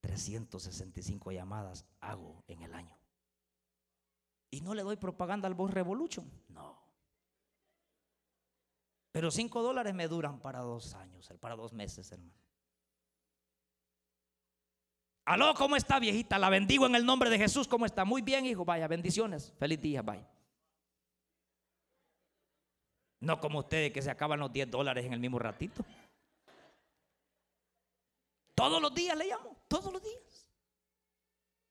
365 0.00 1.30
llamadas 1.30 1.86
hago 2.00 2.42
en 2.48 2.62
el 2.62 2.74
año. 2.74 2.98
Y 4.50 4.62
no 4.62 4.74
le 4.74 4.82
doy 4.82 4.96
propaganda 4.96 5.46
al 5.46 5.54
Voice 5.54 5.74
Revolution. 5.74 6.28
No. 6.48 6.76
Pero 9.12 9.30
5 9.30 9.62
dólares 9.62 9.94
me 9.94 10.08
duran 10.08 10.40
para 10.40 10.58
dos 10.58 10.94
años, 10.94 11.32
para 11.38 11.54
dos 11.54 11.72
meses, 11.72 12.10
hermano. 12.10 12.34
Aló, 15.24 15.54
¿cómo 15.54 15.76
está, 15.76 16.00
viejita? 16.00 16.36
La 16.36 16.50
bendigo 16.50 16.84
en 16.86 16.96
el 16.96 17.06
nombre 17.06 17.30
de 17.30 17.38
Jesús. 17.38 17.68
¿Cómo 17.68 17.86
está? 17.86 18.04
Muy 18.04 18.22
bien, 18.22 18.44
hijo. 18.44 18.64
Vaya, 18.64 18.88
bendiciones. 18.88 19.54
Feliz 19.56 19.80
día, 19.80 20.02
bye. 20.02 20.26
No 23.20 23.38
como 23.38 23.60
ustedes 23.60 23.92
que 23.92 24.02
se 24.02 24.10
acaban 24.10 24.40
los 24.40 24.52
10 24.52 24.68
dólares 24.68 25.04
en 25.04 25.12
el 25.12 25.20
mismo 25.20 25.38
ratito. 25.38 25.84
Todos 28.58 28.82
los 28.82 28.92
días 28.92 29.16
le 29.16 29.26
llamo, 29.26 29.56
todos 29.68 29.92
los 29.92 30.02
días. 30.02 30.50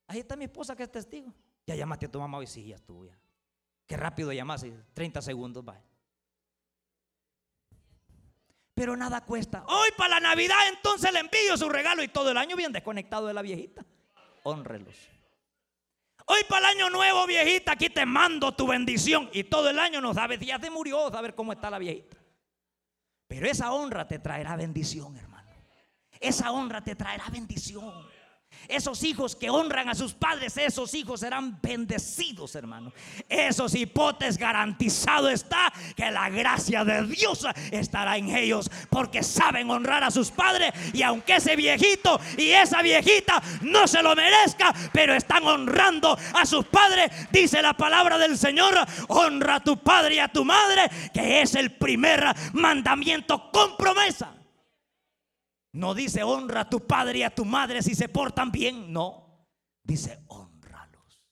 Ahí 0.08 0.20
está 0.20 0.38
mi 0.38 0.46
esposa 0.46 0.74
que 0.74 0.84
es 0.84 0.92
testigo. 0.92 1.34
Ya 1.66 1.76
llamaste 1.76 2.06
a 2.06 2.12
tu 2.12 2.18
mamá 2.18 2.38
hoy, 2.38 2.48
sí, 2.48 2.66
ya 2.66 2.78
estuvo 2.78 3.04
ya. 3.04 3.20
Qué 3.86 3.98
rápido 3.98 4.32
llamaste, 4.32 4.74
30 4.94 5.22
segundos, 5.22 5.66
va. 5.68 5.84
Pero 8.74 8.96
nada 8.96 9.20
cuesta. 9.26 9.66
Hoy 9.68 9.90
para 9.98 10.12
la 10.12 10.30
Navidad 10.30 10.56
entonces 10.70 11.12
le 11.12 11.20
envío 11.20 11.58
su 11.58 11.68
regalo 11.68 12.04
y 12.04 12.08
todo 12.08 12.32
el 12.32 12.38
año 12.38 12.56
bien 12.56 12.72
desconectado 12.72 13.28
de 13.28 13.34
la 13.34 13.42
viejita. 13.42 13.86
Honrelos. 14.44 14.96
Hoy 16.26 16.40
para 16.48 16.72
el 16.72 16.78
año 16.78 16.90
nuevo, 16.90 17.28
viejita, 17.28 17.74
aquí 17.74 17.90
te 17.90 18.06
mando 18.06 18.56
tu 18.56 18.66
bendición. 18.66 19.30
Y 19.34 19.44
todo 19.44 19.70
el 19.70 19.80
año 19.80 20.00
no 20.00 20.14
sabes, 20.14 20.40
ya 20.40 20.58
se 20.58 20.70
murió, 20.70 21.10
saber 21.10 21.36
cómo 21.36 21.52
está 21.52 21.70
la 21.70 21.80
viejita. 21.80 22.16
Pero 23.28 23.46
esa 23.46 23.74
honra 23.74 24.08
te 24.08 24.20
traerá 24.20 24.56
bendición, 24.56 25.18
hermano. 25.18 25.27
Esa 26.20 26.52
honra 26.52 26.84
te 26.84 26.96
traerá 26.96 27.30
bendición. 27.30 27.94
Esos 28.68 29.04
hijos 29.04 29.36
que 29.36 29.50
honran 29.50 29.88
a 29.88 29.96
sus 29.96 30.14
padres, 30.14 30.58
esos 30.58 30.94
hijos 30.94 31.22
serán 31.22 31.58
bendecidos, 31.62 32.54
hermano. 32.56 32.92
Esos 33.30 33.74
hipotes 33.76 34.38
garantizado 34.38 35.30
está 35.30 35.72
que 35.96 36.12
la 36.12 36.30
gracia 36.30 36.84
de 36.84 37.06
Dios 37.08 37.46
estará 37.72 38.18
en 38.18 38.36
ellos 38.36 38.70
porque 38.90 39.24
saben 39.24 39.70
honrar 39.70 40.04
a 40.04 40.12
sus 40.12 40.32
padres 40.32 40.74
y 40.94 41.02
aunque 41.02 41.38
ese 41.38 41.56
viejito 41.56 42.20
y 42.38 42.50
esa 42.50 42.82
viejita 42.82 43.42
no 43.62 43.88
se 43.88 44.04
lo 44.04 44.14
merezca, 44.16 44.74
pero 44.92 45.14
están 45.14 45.46
honrando 45.46 46.18
a 46.34 46.46
sus 46.46 46.66
padres, 46.66 47.10
dice 47.32 47.62
la 47.62 47.74
palabra 47.74 48.18
del 48.18 48.38
Señor, 48.38 48.76
honra 49.08 49.56
a 49.56 49.64
tu 49.64 49.78
padre 49.78 50.16
y 50.16 50.20
a 50.20 50.28
tu 50.28 50.44
madre, 50.44 50.90
que 51.14 51.42
es 51.42 51.56
el 51.56 51.72
primer 51.72 52.26
mandamiento 52.52 53.50
con 53.50 53.78
promesa. 53.78 54.37
No 55.74 55.94
dice 55.94 56.24
honra 56.24 56.62
a 56.62 56.70
tu 56.70 56.86
padre 56.86 57.20
y 57.20 57.24
a 57.24 57.34
tu 57.34 57.46
madre 57.46 57.82
si 57.82 57.96
se 57.96 58.10
portan 58.10 58.52
bien. 58.52 58.92
No. 58.92 59.48
Dice 59.84 60.24
honralos. 60.28 61.24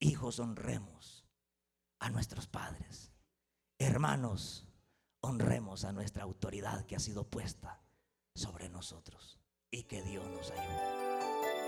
Hijos, 0.00 0.38
honremos 0.38 1.26
a 2.00 2.10
nuestros 2.10 2.46
padres. 2.46 3.12
Hermanos, 3.78 4.66
honremos 5.20 5.84
a 5.84 5.92
nuestra 5.92 6.24
autoridad 6.24 6.86
que 6.86 6.96
ha 6.96 7.00
sido 7.00 7.28
puesta 7.28 7.82
sobre 8.34 8.68
nosotros. 8.68 9.38
Y 9.70 9.82
que 9.84 10.02
Dios 10.02 10.26
nos 10.30 10.50
ayude. 10.50 11.67